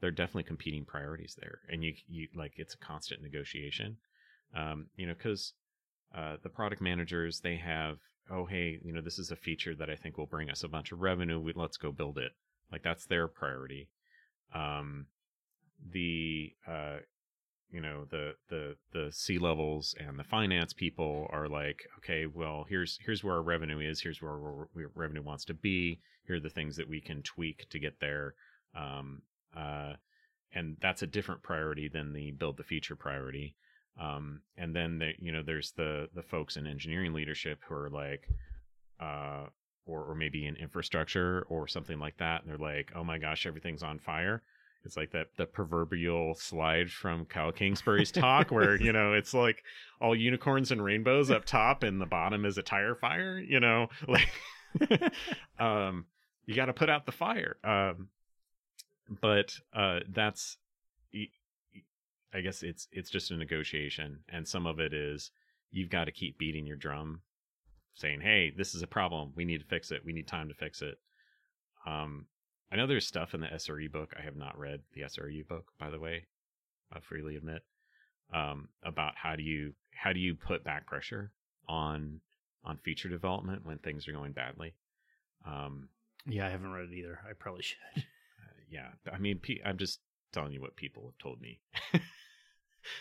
they're 0.00 0.10
definitely 0.10 0.42
competing 0.44 0.84
priorities 0.84 1.36
there 1.40 1.60
and 1.68 1.82
you 1.82 1.94
you 2.08 2.28
like 2.34 2.52
it's 2.56 2.74
a 2.74 2.78
constant 2.78 3.22
negotiation. 3.22 3.96
Um 4.54 4.86
you 4.96 5.06
know 5.06 5.14
because 5.14 5.52
uh 6.14 6.36
the 6.42 6.48
product 6.48 6.80
managers 6.80 7.40
they 7.40 7.56
have 7.56 7.98
oh 8.30 8.46
hey 8.46 8.78
you 8.82 8.92
know 8.92 9.00
this 9.00 9.18
is 9.18 9.30
a 9.30 9.36
feature 9.36 9.74
that 9.74 9.90
i 9.90 9.96
think 9.96 10.16
will 10.16 10.26
bring 10.26 10.50
us 10.50 10.62
a 10.62 10.68
bunch 10.68 10.92
of 10.92 11.00
revenue 11.00 11.40
we, 11.40 11.52
let's 11.54 11.76
go 11.76 11.92
build 11.92 12.18
it. 12.18 12.32
Like 12.72 12.82
that's 12.82 13.06
their 13.06 13.28
priority. 13.28 13.88
Um 14.54 15.06
the 15.92 16.52
uh 16.66 16.98
you 17.70 17.80
know 17.80 18.06
the 18.10 18.34
the 18.48 18.76
the 18.92 19.10
C 19.12 19.38
levels 19.38 19.94
and 19.98 20.18
the 20.18 20.24
finance 20.24 20.72
people 20.72 21.26
are 21.30 21.48
like 21.48 21.86
okay 21.98 22.26
well 22.26 22.64
here's 22.68 22.98
here's 23.04 23.24
where 23.24 23.34
our 23.34 23.42
revenue 23.42 23.80
is 23.80 24.00
here's 24.00 24.22
where 24.22 24.32
our 24.32 24.68
revenue 24.94 25.22
wants 25.22 25.44
to 25.46 25.54
be 25.54 26.00
here 26.26 26.36
are 26.36 26.40
the 26.40 26.50
things 26.50 26.76
that 26.76 26.88
we 26.88 27.00
can 27.00 27.22
tweak 27.22 27.68
to 27.70 27.78
get 27.78 28.00
there. 28.00 28.34
Um 28.74 29.22
uh 29.56 29.94
and 30.52 30.76
that's 30.80 31.02
a 31.02 31.06
different 31.06 31.42
priority 31.42 31.88
than 31.88 32.12
the 32.12 32.30
build 32.32 32.56
the 32.56 32.64
feature 32.64 32.96
priority. 32.96 33.56
Um 34.00 34.42
and 34.56 34.74
then 34.74 34.98
the, 34.98 35.12
you 35.18 35.32
know 35.32 35.42
there's 35.42 35.72
the 35.72 36.08
the 36.14 36.22
folks 36.22 36.56
in 36.56 36.66
engineering 36.66 37.12
leadership 37.12 37.60
who 37.68 37.74
are 37.74 37.90
like 37.90 38.28
uh 39.00 39.46
or 39.86 40.04
or 40.04 40.14
maybe 40.14 40.46
in 40.46 40.56
infrastructure 40.56 41.46
or 41.48 41.68
something 41.68 41.98
like 41.98 42.16
that 42.18 42.42
and 42.42 42.50
they're 42.50 42.58
like 42.58 42.92
oh 42.94 43.04
my 43.04 43.18
gosh 43.18 43.46
everything's 43.46 43.82
on 43.82 43.98
fire 43.98 44.42
it's 44.86 44.96
like 44.96 45.10
that 45.10 45.26
the 45.36 45.44
proverbial 45.44 46.34
slide 46.36 46.90
from 46.90 47.24
Kyle 47.24 47.50
Kingsbury's 47.50 48.12
talk 48.12 48.50
where, 48.52 48.80
you 48.80 48.92
know, 48.94 49.12
it's 49.12 49.34
like 49.34 49.64
all 50.00 50.14
unicorns 50.14 50.70
and 50.70 50.82
rainbows 50.82 51.30
up 51.30 51.44
top 51.44 51.82
and 51.82 52.00
the 52.00 52.06
bottom 52.06 52.44
is 52.44 52.56
a 52.56 52.62
tire 52.62 52.94
fire, 52.94 53.38
you 53.38 53.60
know, 53.60 53.88
like 54.08 54.30
um 55.58 56.06
you 56.46 56.54
got 56.54 56.66
to 56.66 56.72
put 56.72 56.88
out 56.88 57.04
the 57.04 57.12
fire. 57.12 57.56
Um 57.64 58.08
but 59.20 59.52
uh 59.74 60.00
that's 60.08 60.56
I 62.32 62.40
guess 62.40 62.62
it's 62.62 62.86
it's 62.92 63.10
just 63.10 63.32
a 63.32 63.36
negotiation 63.36 64.20
and 64.28 64.46
some 64.46 64.66
of 64.66 64.78
it 64.78 64.94
is 64.94 65.32
you've 65.72 65.90
got 65.90 66.04
to 66.04 66.12
keep 66.12 66.38
beating 66.38 66.66
your 66.66 66.76
drum 66.76 67.22
saying, 67.94 68.20
"Hey, 68.20 68.52
this 68.56 68.74
is 68.74 68.82
a 68.82 68.86
problem. 68.86 69.32
We 69.34 69.44
need 69.44 69.58
to 69.58 69.66
fix 69.66 69.90
it. 69.90 70.04
We 70.04 70.12
need 70.12 70.28
time 70.28 70.48
to 70.48 70.54
fix 70.54 70.80
it." 70.80 70.98
Um 71.86 72.26
I 72.70 72.76
know 72.76 72.86
there's 72.86 73.06
stuff 73.06 73.34
in 73.34 73.40
the 73.40 73.46
SRE 73.48 73.90
book. 73.90 74.12
I 74.18 74.22
have 74.22 74.36
not 74.36 74.58
read 74.58 74.80
the 74.94 75.02
SRE 75.02 75.46
book, 75.46 75.66
by 75.78 75.90
the 75.90 76.00
way. 76.00 76.26
I 76.92 77.00
freely 77.00 77.36
admit 77.36 77.62
um, 78.34 78.68
about 78.82 79.12
how 79.16 79.36
do 79.36 79.42
you 79.42 79.74
how 79.94 80.12
do 80.12 80.20
you 80.20 80.34
put 80.34 80.64
back 80.64 80.86
pressure 80.86 81.32
on 81.68 82.20
on 82.64 82.78
feature 82.78 83.08
development 83.08 83.64
when 83.64 83.78
things 83.78 84.08
are 84.08 84.12
going 84.12 84.32
badly. 84.32 84.74
Um, 85.46 85.88
Yeah, 86.26 86.46
I 86.46 86.50
haven't 86.50 86.72
read 86.72 86.88
it 86.90 86.94
either. 86.96 87.20
I 87.28 87.32
probably 87.38 87.62
should. 87.62 87.78
uh, 87.96 88.00
yeah, 88.70 88.88
I 89.12 89.18
mean, 89.18 89.40
I'm 89.64 89.78
just 89.78 90.00
telling 90.32 90.52
you 90.52 90.60
what 90.60 90.74
people 90.76 91.04
have 91.06 91.18
told 91.18 91.40
me. 91.40 91.60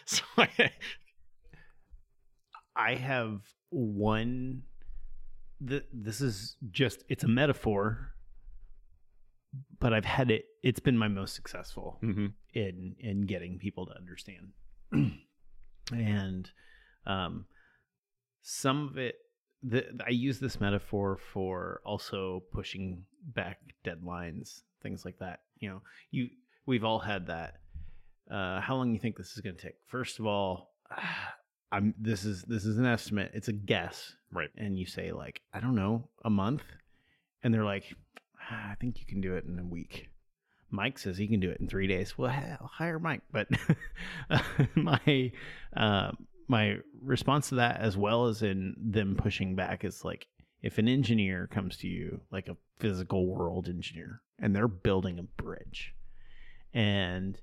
so 0.06 0.24
I, 0.38 0.72
I 2.76 2.96
have 2.96 3.42
one. 3.70 4.64
Th- 5.68 5.86
this 5.92 6.22
is 6.22 6.58
just, 6.70 7.04
it's 7.10 7.24
a 7.24 7.28
metaphor, 7.28 8.15
but 9.80 9.94
I've 9.94 10.06
had 10.06 10.32
it, 10.32 10.46
it's 10.64 10.80
been 10.80 10.98
my 10.98 11.08
most 11.08 11.36
successful 11.36 12.00
Mhm. 12.04 12.34
in 12.54 12.96
in 13.00 13.22
getting 13.26 13.58
people 13.60 13.86
to 13.88 13.96
understand. 13.96 14.54
and 15.92 16.50
um, 17.06 17.46
some 18.42 18.88
of 18.90 18.98
it, 18.98 19.16
the, 19.64 19.86
I 20.06 20.10
use 20.12 20.40
this 20.40 20.60
metaphor 20.60 21.18
for 21.34 21.82
also 21.86 22.44
pushing 22.52 23.04
back 23.24 23.60
deadlines, 23.84 24.62
things 24.84 25.06
like 25.06 25.18
that. 25.20 25.40
You 25.60 25.70
know, 25.70 25.82
you 26.12 26.30
we've 26.66 26.84
all 26.84 27.00
had 27.00 27.28
that. 27.28 27.56
Uh, 28.30 28.60
how 28.62 28.76
long 28.76 28.92
you 28.94 29.00
think 29.00 29.18
this 29.18 29.32
is 29.34 29.42
going 29.42 29.56
to 29.56 29.62
take? 29.62 29.76
First 29.88 30.20
of 30.20 30.26
all, 30.26 30.74
I'm 31.72 31.94
this 32.00 32.26
is 32.26 32.44
this 32.44 32.66
is 32.66 32.78
an 32.78 32.86
estimate. 32.86 33.32
It's 33.34 33.48
a 33.48 33.54
guess, 33.54 34.14
right. 34.32 34.50
and 34.58 34.78
you 34.78 34.86
say 34.86 35.12
like 35.12 35.42
I 35.54 35.60
don't 35.60 35.76
know, 35.76 36.10
a 36.24 36.30
month, 36.30 36.64
and 37.44 37.54
they're 37.54 37.66
like, 37.66 37.86
"Ah, 37.92 37.98
I 38.50 38.76
think 38.80 39.00
you 39.00 39.06
can 39.06 39.22
do 39.22 39.36
it 39.36 39.46
in 39.46 39.58
a 39.60 39.64
week. 39.66 40.10
Mike 40.72 40.98
says 40.98 41.18
he 41.18 41.28
can 41.28 41.40
do 41.40 41.50
it 41.52 41.60
in 41.62 41.68
three 41.68 41.88
days. 41.88 42.18
Well, 42.18 42.32
I'll 42.32 42.68
hire 42.68 43.00
Mike, 43.00 43.22
but 43.32 43.48
my 44.76 45.32
uh, 45.76 46.12
my 46.48 46.78
response 47.02 47.50
to 47.50 47.56
that 47.56 47.80
as 47.80 47.96
well 47.96 48.26
as 48.26 48.42
in 48.42 48.76
them 48.78 49.16
pushing 49.16 49.56
back 49.56 49.84
is 49.84 50.04
like 50.04 50.28
if 50.62 50.78
an 50.78 50.88
engineer 50.88 51.48
comes 51.48 51.78
to 51.78 51.88
you 51.88 52.22
like 52.32 52.48
a 52.48 52.58
physical 52.80 53.28
world 53.28 53.68
engineer 53.68 54.22
and 54.40 54.56
they're 54.56 54.68
building 54.68 55.18
a 55.20 55.24
bridge 55.42 55.94
and 56.74 57.40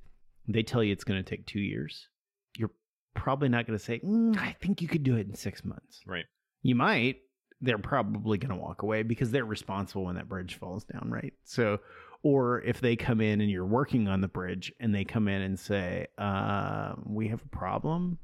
they 0.47 0.63
tell 0.63 0.83
you 0.83 0.93
it's 0.93 1.05
going 1.05 1.23
to 1.23 1.29
take 1.29 1.47
2 1.47 1.59
years 1.61 2.09
you're 2.57 2.71
probably 3.15 3.49
not 3.49 3.67
going 3.67 3.79
to 3.79 3.85
say 3.85 3.99
mm, 4.01 4.37
I 4.37 4.57
think 4.61 4.83
you 4.83 4.89
could 4.89 5.03
do 5.05 5.17
it 5.17 5.27
in 5.27 5.35
6 5.35 5.65
months 5.65 6.01
Right. 6.07 6.27
you 6.63 6.75
might 6.75 7.17
they're 7.63 7.79
probably 7.79 8.37
going 8.37 8.51
to 8.51 8.61
walk 8.61 8.83
away 8.83 9.03
because 9.03 9.31
they're 9.31 9.45
responsible 9.45 10.05
when 10.05 10.17
that 10.17 10.29
bridge 10.29 10.57
falls 10.57 10.85
down 10.85 11.11
right? 11.11 11.33
So 11.45 11.79
or 12.23 12.61
if 12.63 12.81
they 12.81 12.95
come 12.95 13.21
in 13.21 13.41
and 13.41 13.51
you're 13.51 13.67
working 13.67 14.09
on 14.09 14.21
the 14.21 14.29
bridge 14.29 14.73
and 14.79 14.95
they 14.95 15.05
come 15.05 15.29
in 15.29 15.43
and 15.43 15.59
say 15.59 16.07
uh, 16.19 16.95
we 17.05 17.29
have 17.29 17.43
a 17.43 17.57
problem. 17.57 18.19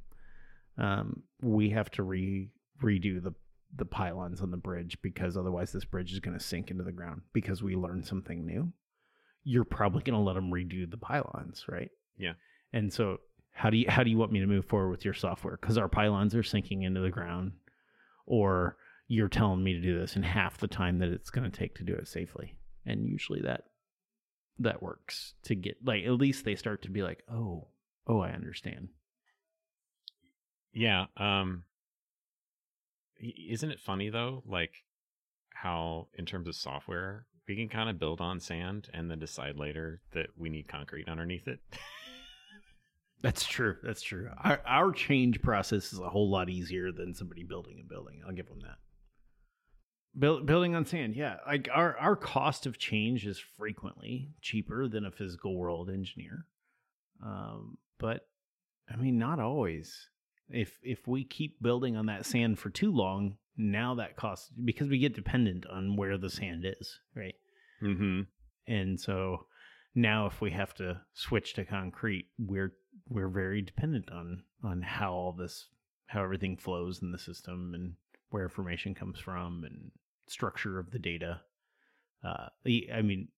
Um, 0.77 1.23
we 1.43 1.71
have 1.71 1.91
to 1.93 2.03
re 2.03 2.51
redo 2.83 3.23
the 3.23 3.35
the 3.77 3.85
pylons 3.85 4.41
on 4.41 4.51
the 4.51 4.57
bridge 4.57 4.97
because 5.03 5.37
otherwise 5.37 5.73
this 5.73 5.85
bridge 5.85 6.13
is 6.13 6.21
going 6.21 6.37
to 6.37 6.43
sink 6.43 6.71
into 6.71 6.85
the 6.85 6.93
ground 6.93 7.21
because 7.33 7.63
we 7.63 7.75
learned 7.77 8.07
something 8.07 8.47
new. 8.47 8.73
You're 9.45 9.65
probably 9.65 10.03
going 10.03 10.19
to 10.19 10.25
let 10.25 10.35
them 10.35 10.51
redo 10.51 10.89
the 10.91 10.97
pylons 10.97 11.65
right? 11.69 11.91
Yeah. 12.17 12.33
and 12.73 12.93
so 12.93 13.19
how 13.53 13.71
do 13.71 13.77
you 13.77 13.87
how 13.89 14.05
do 14.05 14.11
you 14.11 14.17
want 14.17 14.33
me 14.33 14.41
to 14.41 14.47
move 14.47 14.65
forward 14.67 14.91
with 14.91 15.05
your 15.05 15.15
software? 15.15 15.59
Because 15.61 15.77
our 15.77 15.89
pylons 15.89 16.35
are 16.35 16.45
sinking 16.45 16.83
into 16.83 17.01
the 17.01 17.11
ground 17.11 17.53
or 18.27 18.77
you're 19.09 19.29
telling 19.29 19.65
me 19.65 19.73
to 19.73 19.81
do 19.81 19.99
this 19.99 20.17
in 20.17 20.23
half 20.23 20.59
the 20.59 20.69
time 20.69 20.99
that 20.99 21.09
it's 21.09 21.31
going 21.31 21.51
to 21.51 21.57
take 21.59 21.75
to 21.75 21.83
do 21.85 21.95
it 21.95 22.07
safely 22.07 22.59
and 22.87 23.07
usually 23.07 23.41
that 23.41 23.65
that 24.59 24.83
works 24.83 25.35
to 25.43 25.55
get 25.55 25.77
like 25.85 26.05
at 26.05 26.13
least 26.13 26.45
they 26.45 26.55
start 26.55 26.83
to 26.83 26.91
be 26.91 27.03
like 27.03 27.23
oh 27.33 27.67
oh 28.07 28.21
i 28.21 28.31
understand 28.31 28.89
Yeah. 30.73 31.07
Um 31.17 31.65
isn't 33.21 33.71
it 33.71 33.81
funny 33.81 34.11
though, 34.11 34.43
like 34.47 34.85
how 35.53 36.07
in 36.15 36.25
terms 36.25 36.47
of 36.47 36.55
software, 36.55 37.27
we 37.49 37.57
can 37.57 37.69
kind 37.69 37.91
of 37.91 37.99
build 37.99 38.21
on 38.21 38.39
sand 38.39 38.89
and 38.95 39.11
then 39.11 39.19
decide 39.19 39.57
later 39.57 40.01
that 40.13 40.29
we 40.37 40.49
need 40.51 40.69
concrete 40.69 41.09
underneath 41.09 41.49
it. 41.49 41.59
That's 43.23 43.45
true. 43.45 43.77
That's 43.83 44.03
true. 44.03 44.31
Our 44.45 44.61
our 44.67 44.93
change 44.93 45.43
process 45.43 45.93
is 45.93 45.99
a 45.99 46.09
whole 46.09 46.31
lot 46.31 46.49
easier 46.49 46.93
than 46.93 47.15
somebody 47.15 47.43
building 47.43 47.81
a 47.81 47.89
building. 47.89 48.21
I'll 48.27 48.35
give 48.35 48.47
them 48.49 48.61
that. 48.61 48.79
Build, 50.19 50.47
building 50.47 50.75
on 50.75 50.85
sand, 50.85 51.15
yeah. 51.15 51.37
Like 51.47 51.69
our 51.73 51.97
our 51.97 52.17
cost 52.17 52.67
of 52.67 52.79
change 52.79 53.27
is 53.27 53.39
frequently 53.39 54.31
cheaper 54.41 54.89
than 54.89 55.05
a 55.05 55.13
physical 55.13 55.57
world 55.57 55.91
engineer, 55.91 56.47
um, 57.25 57.79
but 57.99 58.27
I 58.93 58.97
mean 58.97 59.19
not 59.19 59.39
always. 59.39 60.09
If 60.49 60.79
if 60.83 61.07
we 61.07 61.25
keep 61.25 61.63
building 61.63 61.97
on 61.97 62.07
that 62.07 62.27
sand 62.27 62.59
for 62.59 62.71
too 62.71 62.91
long, 62.91 63.37
now 63.57 63.95
that 63.97 64.17
cost 64.17 64.51
because 64.65 64.89
we 64.89 64.99
get 64.99 65.15
dependent 65.15 65.67
on 65.67 65.97
where 65.97 66.19
the 66.19 66.31
sand 66.31 66.65
is, 66.67 66.99
right? 67.15 67.35
mm-hmm. 67.83 68.23
and 68.67 68.99
so 68.99 69.47
now 69.95 70.27
if 70.27 70.41
we 70.41 70.51
have 70.51 70.75
to 70.75 71.01
switch 71.13 71.55
to 71.55 71.65
concrete 71.65 72.27
we're 72.39 72.75
we're 73.09 73.29
very 73.29 73.63
dependent 73.63 74.11
on 74.11 74.43
on 74.63 74.83
how 74.83 75.13
all 75.13 75.33
this 75.33 75.69
how 76.07 76.23
everything 76.23 76.57
flows 76.57 77.01
in 77.03 77.13
the 77.13 77.19
system 77.19 77.73
and 77.75 77.95
where 78.31 78.45
information 78.45 78.95
comes 78.95 79.19
from 79.19 79.65
and 79.65 79.91
structure 80.31 80.79
of 80.79 80.91
the 80.91 80.99
data 80.99 81.41
uh 82.25 82.47
i 82.93 83.03
mean 83.03 83.29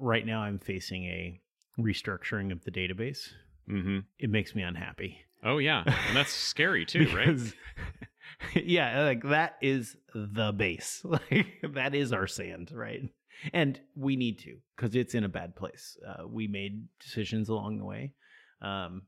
right 0.00 0.26
now 0.26 0.40
i'm 0.40 0.58
facing 0.58 1.04
a 1.04 1.40
restructuring 1.78 2.52
of 2.52 2.64
the 2.64 2.70
database 2.70 3.28
Mm-hmm. 3.70 3.98
it 4.18 4.30
makes 4.30 4.54
me 4.54 4.62
unhappy 4.62 5.18
Oh 5.44 5.58
yeah. 5.58 5.84
And 5.86 6.16
that's 6.16 6.32
scary 6.32 6.84
too, 6.84 7.06
right? 7.14 7.38
Yeah, 8.54 9.02
like 9.04 9.22
that 9.24 9.56
is 9.62 9.96
the 10.14 10.52
base. 10.52 11.04
Like 11.04 11.46
that 11.74 11.94
is 11.94 12.12
our 12.12 12.26
sand, 12.26 12.70
right? 12.72 13.02
And 13.52 13.78
we 13.94 14.16
need 14.16 14.38
to 14.40 14.56
because 14.76 14.94
it's 14.96 15.14
in 15.14 15.24
a 15.24 15.28
bad 15.28 15.54
place. 15.54 15.96
Uh, 16.06 16.26
we 16.26 16.48
made 16.48 16.88
decisions 17.00 17.48
along 17.48 17.78
the 17.78 17.84
way. 17.84 18.14
Um, 18.62 19.02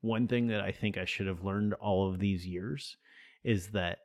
one 0.00 0.28
thing 0.28 0.46
that 0.48 0.60
I 0.60 0.70
think 0.70 0.96
I 0.96 1.06
should 1.06 1.26
have 1.26 1.42
learned 1.44 1.74
all 1.74 2.08
of 2.08 2.18
these 2.20 2.46
years 2.46 2.96
is 3.42 3.68
that 3.72 3.98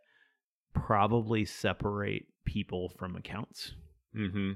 probably 0.73 1.45
separate 1.45 2.27
people 2.45 2.89
from 2.97 3.15
accounts. 3.15 3.73
Mm-hmm. 4.15 4.51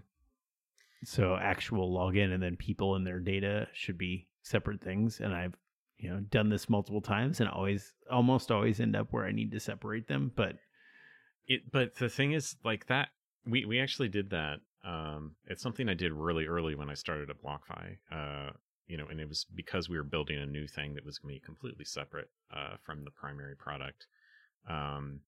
So 1.06 1.36
actual 1.36 1.94
login 1.94 2.34
and 2.34 2.42
then 2.42 2.56
people 2.56 2.96
and 2.96 3.06
their 3.06 3.20
data 3.20 3.68
should 3.74 3.98
be 3.98 4.28
separate 4.42 4.82
things. 4.82 5.20
And 5.20 5.34
I've 5.34 5.56
you 5.98 6.10
know 6.10 6.20
done 6.20 6.50
this 6.50 6.70
multiple 6.70 7.02
times 7.02 7.40
and 7.40 7.50
always 7.50 7.94
almost 8.12 8.52
always 8.52 8.80
end 8.80 8.96
up 8.96 9.08
where 9.12 9.26
I 9.26 9.32
need 9.32 9.52
to 9.52 9.60
separate 9.60 10.08
them. 10.08 10.32
But 10.36 10.58
It 11.48 11.72
but 11.72 11.96
the 11.96 12.10
thing 12.10 12.34
is 12.34 12.56
like 12.64 12.88
that 12.88 13.10
we 13.46 13.66
we 13.66 13.80
actually 13.80 14.10
did 14.10 14.30
that. 14.32 14.60
Um 14.84 15.36
it's 15.46 15.62
something 15.62 15.90
I 15.90 15.94
did 15.94 16.12
really 16.14 16.46
early 16.46 16.76
when 16.76 16.90
I 16.90 16.94
started 16.94 17.30
at 17.30 17.42
BlockFi. 17.42 17.98
Uh 18.12 18.52
you 18.88 18.98
know, 18.98 19.08
and 19.08 19.20
it 19.20 19.30
was 19.30 19.46
because 19.56 19.88
we 19.88 19.98
were 19.98 20.04
building 20.04 20.38
a 20.40 20.46
new 20.46 20.68
thing 20.68 20.94
that 20.96 21.06
was 21.06 21.18
going 21.18 21.34
to 21.36 21.40
be 21.40 21.46
completely 21.46 21.86
separate 21.86 22.30
uh 22.54 22.76
from 22.82 23.04
the 23.04 23.12
primary 23.12 23.56
product. 23.56 24.08
Um 24.70 25.20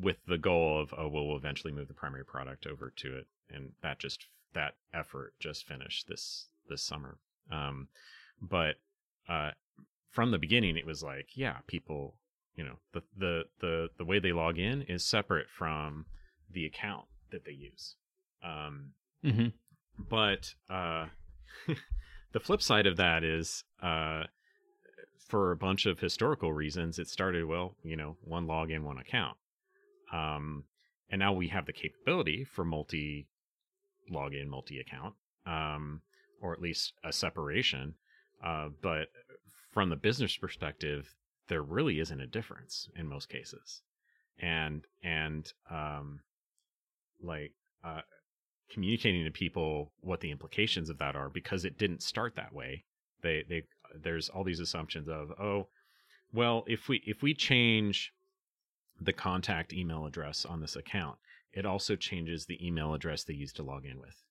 with 0.00 0.16
the 0.26 0.38
goal 0.38 0.80
of 0.80 0.92
oh 0.96 1.08
well, 1.08 1.26
we'll 1.26 1.36
eventually 1.36 1.72
move 1.72 1.88
the 1.88 1.94
primary 1.94 2.24
product 2.24 2.66
over 2.66 2.92
to 2.96 3.16
it. 3.16 3.26
And 3.50 3.72
that 3.82 3.98
just 3.98 4.26
that 4.54 4.74
effort 4.92 5.34
just 5.38 5.66
finished 5.66 6.08
this 6.08 6.48
this 6.68 6.82
summer. 6.82 7.18
Um 7.50 7.88
but 8.40 8.76
uh 9.28 9.52
from 10.10 10.30
the 10.30 10.38
beginning 10.38 10.76
it 10.76 10.86
was 10.86 11.02
like 11.02 11.30
yeah, 11.34 11.58
people 11.66 12.16
you 12.56 12.64
know 12.64 12.76
the 12.92 13.02
the 13.16 13.44
the 13.60 13.88
the 13.98 14.04
way 14.04 14.18
they 14.18 14.32
log 14.32 14.58
in 14.58 14.82
is 14.82 15.04
separate 15.04 15.48
from 15.48 16.06
the 16.50 16.66
account 16.66 17.06
that 17.30 17.44
they 17.44 17.52
use. 17.52 17.94
Um 18.42 18.92
but 19.98 20.54
uh 20.68 21.06
the 22.32 22.40
flip 22.40 22.62
side 22.62 22.86
of 22.86 22.96
that 22.96 23.24
is 23.24 23.64
uh 23.82 24.24
for 25.18 25.50
a 25.50 25.56
bunch 25.56 25.86
of 25.86 25.98
historical 25.98 26.52
reasons 26.52 26.98
it 26.98 27.08
started 27.08 27.44
well 27.46 27.74
you 27.82 27.96
know 27.96 28.16
one 28.22 28.46
login 28.46 28.82
one 28.82 28.98
account 28.98 29.36
um 30.12 30.64
and 31.10 31.18
now 31.18 31.32
we 31.32 31.48
have 31.48 31.66
the 31.66 31.72
capability 31.72 32.44
for 32.44 32.64
multi 32.64 33.26
login 34.12 34.46
multi 34.46 34.78
account 34.78 35.14
um 35.46 36.00
or 36.40 36.52
at 36.52 36.60
least 36.60 36.92
a 37.04 37.12
separation 37.12 37.94
uh 38.44 38.68
but 38.82 39.08
from 39.72 39.90
the 39.90 39.96
business 39.96 40.36
perspective 40.36 41.14
there 41.48 41.62
really 41.62 42.00
isn't 42.00 42.20
a 42.20 42.26
difference 42.26 42.88
in 42.96 43.06
most 43.08 43.28
cases. 43.28 43.82
And 44.38 44.84
and 45.02 45.50
um 45.70 46.20
like 47.22 47.52
uh 47.84 48.02
communicating 48.72 49.24
to 49.24 49.30
people 49.30 49.92
what 50.00 50.20
the 50.20 50.30
implications 50.30 50.90
of 50.90 50.98
that 50.98 51.16
are 51.16 51.30
because 51.30 51.64
it 51.64 51.78
didn't 51.78 52.02
start 52.02 52.34
that 52.36 52.52
way 52.52 52.84
they 53.22 53.44
they 53.48 53.62
there's 54.02 54.28
all 54.28 54.44
these 54.44 54.60
assumptions 54.60 55.08
of 55.08 55.30
oh 55.40 55.68
well 56.32 56.64
if 56.66 56.88
we 56.88 57.00
if 57.06 57.22
we 57.22 57.32
change 57.32 58.12
the 59.00 59.12
contact 59.12 59.72
email 59.72 60.06
address 60.06 60.44
on 60.44 60.60
this 60.60 60.76
account. 60.76 61.18
It 61.52 61.66
also 61.66 61.96
changes 61.96 62.46
the 62.46 62.64
email 62.66 62.94
address 62.94 63.24
they 63.24 63.34
use 63.34 63.52
to 63.54 63.62
log 63.62 63.84
in 63.84 64.00
with. 64.00 64.22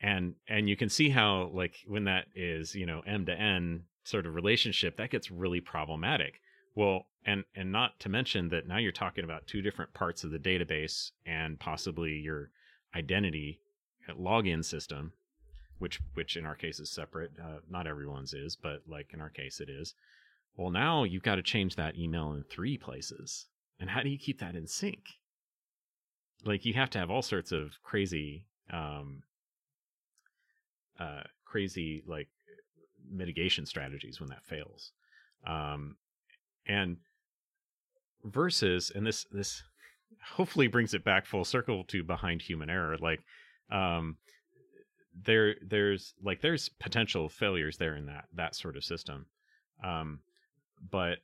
And 0.00 0.34
and 0.48 0.68
you 0.68 0.76
can 0.76 0.88
see 0.88 1.10
how 1.10 1.50
like 1.52 1.76
when 1.86 2.04
that 2.04 2.26
is 2.34 2.74
you 2.74 2.86
know 2.86 3.02
m 3.06 3.26
to 3.26 3.32
n 3.32 3.84
sort 4.04 4.26
of 4.26 4.34
relationship 4.34 4.96
that 4.96 5.10
gets 5.10 5.30
really 5.30 5.60
problematic. 5.60 6.40
Well 6.74 7.06
and 7.24 7.44
and 7.54 7.72
not 7.72 7.98
to 8.00 8.08
mention 8.08 8.48
that 8.48 8.66
now 8.66 8.78
you're 8.78 8.92
talking 8.92 9.24
about 9.24 9.46
two 9.46 9.60
different 9.60 9.92
parts 9.92 10.24
of 10.24 10.30
the 10.30 10.38
database 10.38 11.10
and 11.26 11.58
possibly 11.58 12.12
your 12.12 12.50
identity 12.94 13.60
uh, 14.08 14.14
login 14.14 14.64
system 14.64 15.12
which 15.78 16.00
which 16.14 16.36
in 16.36 16.46
our 16.46 16.54
case 16.54 16.80
is 16.80 16.90
separate 16.90 17.32
uh, 17.42 17.58
not 17.68 17.86
everyone's 17.86 18.32
is 18.32 18.56
but 18.56 18.82
like 18.88 19.10
in 19.12 19.20
our 19.20 19.28
case 19.28 19.60
it 19.60 19.68
is 19.68 19.94
well 20.58 20.70
now 20.70 21.04
you've 21.04 21.22
got 21.22 21.36
to 21.36 21.42
change 21.42 21.76
that 21.76 21.96
email 21.96 22.32
in 22.32 22.42
three 22.42 22.76
places. 22.76 23.46
And 23.80 23.88
how 23.88 24.02
do 24.02 24.10
you 24.10 24.18
keep 24.18 24.40
that 24.40 24.56
in 24.56 24.66
sync? 24.66 25.04
Like 26.44 26.64
you 26.64 26.74
have 26.74 26.90
to 26.90 26.98
have 26.98 27.10
all 27.10 27.22
sorts 27.22 27.52
of 27.52 27.72
crazy 27.82 28.44
um 28.70 29.22
uh 31.00 31.22
crazy 31.44 32.02
like 32.06 32.28
mitigation 33.08 33.64
strategies 33.64 34.20
when 34.20 34.28
that 34.30 34.44
fails. 34.44 34.92
Um 35.46 35.96
and 36.66 36.96
versus 38.24 38.90
and 38.94 39.06
this 39.06 39.26
this 39.30 39.62
hopefully 40.32 40.66
brings 40.66 40.92
it 40.92 41.04
back 41.04 41.24
full 41.24 41.44
circle 41.44 41.84
to 41.84 42.02
behind 42.02 42.42
human 42.42 42.68
error 42.68 42.96
like 42.98 43.20
um 43.70 44.16
there 45.24 45.54
there's 45.64 46.14
like 46.20 46.40
there's 46.40 46.68
potential 46.68 47.28
failures 47.28 47.76
there 47.76 47.94
in 47.94 48.06
that 48.06 48.24
that 48.34 48.56
sort 48.56 48.76
of 48.76 48.82
system. 48.82 49.26
Um 49.84 50.18
but 50.90 51.18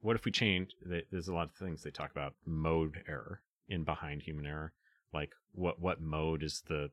what 0.00 0.16
if 0.16 0.24
we 0.24 0.30
change 0.30 0.74
there's 1.10 1.28
a 1.28 1.34
lot 1.34 1.48
of 1.48 1.54
things 1.54 1.82
they 1.82 1.90
talk 1.90 2.10
about 2.10 2.34
mode 2.44 3.02
error 3.08 3.40
in 3.68 3.84
behind 3.84 4.22
human 4.22 4.46
error. 4.46 4.72
Like 5.12 5.32
what 5.52 5.80
what 5.80 6.00
mode 6.00 6.42
is 6.42 6.62
the 6.66 6.90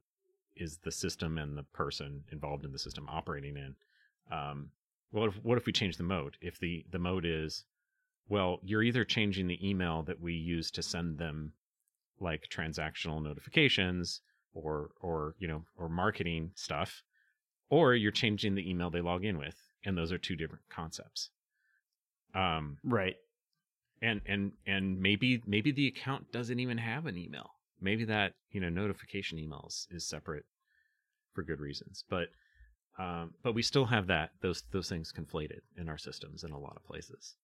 is 0.56 0.78
the 0.78 0.92
system 0.92 1.38
and 1.38 1.58
the 1.58 1.64
person 1.64 2.24
involved 2.32 2.66
in 2.66 2.72
the 2.72 2.80
system 2.80 3.08
operating 3.10 3.58
in? 3.58 3.76
Um 4.32 4.70
what 5.12 5.30
if 5.30 5.36
what 5.44 5.58
if 5.58 5.66
we 5.66 5.74
change 5.74 5.98
the 5.98 6.04
mode? 6.04 6.38
If 6.42 6.60
the 6.60 6.86
the 6.90 7.00
mode 7.00 7.26
is 7.26 7.66
well, 8.30 8.60
you're 8.64 8.84
either 8.84 9.04
changing 9.04 9.48
the 9.48 9.68
email 9.68 10.04
that 10.04 10.22
we 10.22 10.34
use 10.34 10.72
to 10.72 10.82
send 10.82 11.18
them 11.18 11.54
like 12.20 12.48
transactional 12.50 13.22
notifications 13.22 14.22
or 14.54 14.92
or 15.02 15.36
you 15.40 15.48
know 15.48 15.66
or 15.78 15.90
marketing 15.90 16.52
stuff 16.56 17.04
or 17.70 17.96
you're 17.96 18.12
changing 18.12 18.56
the 18.56 18.70
email 18.70 18.90
they 18.90 19.02
log 19.02 19.26
in 19.26 19.38
with 19.38 19.56
and 19.84 19.98
those 19.98 20.12
are 20.12 20.18
two 20.18 20.36
different 20.36 20.64
concepts 20.70 21.30
um 22.36 22.78
right. 22.84 23.16
and 24.02 24.22
and 24.26 24.52
and 24.66 25.00
maybe 25.00 25.42
maybe 25.46 25.72
the 25.72 25.88
account 25.88 26.32
doesn't 26.32 26.60
even 26.60 26.78
have 26.78 27.06
an 27.06 27.18
email. 27.18 27.52
Maybe 27.80 28.06
that 28.06 28.34
you 28.52 28.62
know 28.62 28.70
notification 28.70 29.38
emails 29.38 29.88
is 29.92 30.08
separate 30.08 30.46
for 31.34 31.44
good 31.44 31.60
reasons. 31.60 32.04
But 32.10 32.30
um 33.00 33.34
but 33.44 33.54
we 33.54 33.62
still 33.62 33.86
have 33.86 34.08
that 34.08 34.32
those 34.42 34.64
those 34.72 34.90
things 34.90 35.14
conflated 35.18 35.62
in 35.78 35.90
our 35.90 35.98
systems 35.98 36.44
in 36.44 36.52
a 36.52 36.60
lot 36.60 36.76
of 36.76 36.84
places. 36.84 37.36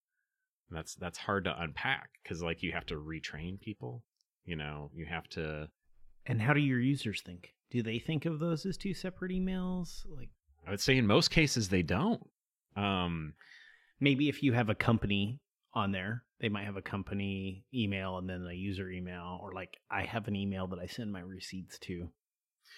And 0.69 0.78
that's 0.78 0.95
that's 0.95 1.17
hard 1.17 1.45
to 1.45 1.62
unpack 1.62 2.10
because 2.23 2.41
like 2.41 2.63
you 2.63 2.71
have 2.73 2.86
to 2.88 2.95
retrain 2.95 3.60
people 3.60 4.04
you 4.45 4.56
know 4.56 4.91
you 4.93 5.06
have 5.06 5.28
to 5.30 5.69
and 6.28 6.41
how 6.41 6.54
do 6.54 6.60
your 6.60 6.80
users 6.80 7.21
think? 7.21 7.54
Do 7.71 7.82
they 7.82 8.00
think 8.00 8.26
of 8.26 8.39
those 8.39 8.65
as 8.65 8.78
two 8.78 8.93
separate 8.93 9.32
emails? 9.32 10.06
Like 10.10 10.30
i 10.67 10.71
would 10.71 10.82
say 10.82 10.97
in 10.97 11.08
most 11.08 11.32
cases 11.32 11.69
they 11.69 11.82
don't. 11.82 12.21
Um 12.76 13.34
maybe 13.99 14.29
if 14.29 14.43
you 14.43 14.53
have 14.53 14.69
a 14.69 14.75
company 14.75 15.39
on 15.73 15.91
there 15.91 16.23
they 16.39 16.49
might 16.49 16.65
have 16.65 16.77
a 16.77 16.81
company 16.81 17.65
email 17.73 18.17
and 18.17 18.29
then 18.29 18.45
a 18.49 18.53
user 18.53 18.89
email 18.89 19.39
or 19.41 19.53
like 19.53 19.77
i 19.91 20.03
have 20.03 20.27
an 20.27 20.36
email 20.36 20.67
that 20.67 20.79
i 20.79 20.86
send 20.86 21.12
my 21.12 21.19
receipts 21.19 21.77
to 21.79 22.10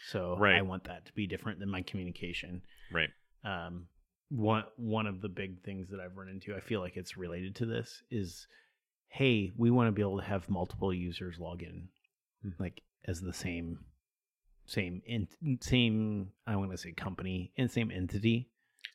so 0.10 0.36
Right. 0.38 0.56
i 0.56 0.62
want 0.62 0.84
that 0.86 1.06
to 1.06 1.14
be 1.14 1.28
different 1.28 1.60
than 1.60 1.70
my 1.70 1.82
communication 1.82 2.62
right 2.92 3.10
um, 3.44 3.88
one 4.30 4.64
one 4.76 5.08
of 5.08 5.22
the 5.22 5.30
big 5.30 5.64
things 5.64 5.88
that 5.90 6.00
I've 6.02 6.18
run 6.18 6.28
into, 6.28 6.54
I 6.56 6.60
feel 6.60 6.82
like 6.82 6.98
it's 6.98 7.16
related 7.18 7.56
to 7.56 7.66
this, 7.66 8.04
is 8.12 8.46
hey, 9.08 9.52
we 9.58 9.72
want 9.72 9.88
to 9.88 9.92
be 9.94 10.02
able 10.04 10.20
to 10.20 10.26
have 10.26 10.50
multiple 10.50 10.94
users 10.94 11.40
log 11.40 11.64
in, 11.64 11.88
Hmm. 12.44 12.50
like 12.60 12.82
as 13.06 13.22
the 13.22 13.32
same 13.34 13.80
same 14.66 15.02
in, 15.06 15.28
same 15.62 16.34
I 16.46 16.58
want 16.58 16.70
to 16.72 16.78
say 16.78 16.92
company 16.92 17.54
and 17.58 17.72
same 17.72 17.90
entity. 17.92 18.50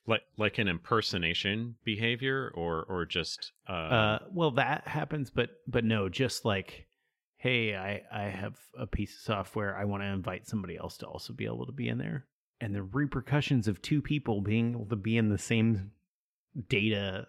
Like 0.06 0.22
like 0.36 0.58
an 0.58 0.68
impersonation 0.68 1.76
behavior 1.84 2.52
or 2.54 2.84
or 2.88 3.06
just 3.06 3.52
uh, 3.68 3.72
Uh, 3.72 4.18
well, 4.32 4.50
that 4.52 4.86
happens, 4.86 5.30
but 5.30 5.50
but 5.66 5.84
no, 5.84 6.08
just 6.08 6.44
like 6.44 6.86
hey, 7.36 7.74
I 7.76 8.02
I 8.12 8.22
have 8.30 8.56
a 8.78 8.86
piece 8.86 9.14
of 9.14 9.20
software, 9.22 9.76
I 9.76 9.84
want 9.84 10.02
to 10.02 10.06
invite 10.06 10.46
somebody 10.46 10.76
else 10.76 10.96
to 10.98 11.06
also 11.06 11.32
be 11.32 11.44
able 11.44 11.66
to 11.66 11.72
be 11.72 11.88
in 11.88 11.98
there, 11.98 12.26
and 12.60 12.74
the 12.74 12.82
repercussions 12.82 13.68
of 13.68 13.82
two 13.82 14.00
people 14.02 14.40
being 14.40 14.72
able 14.72 14.86
to 14.86 14.96
be 14.96 15.16
in 15.16 15.28
the 15.28 15.38
same 15.38 15.92
data 16.68 17.26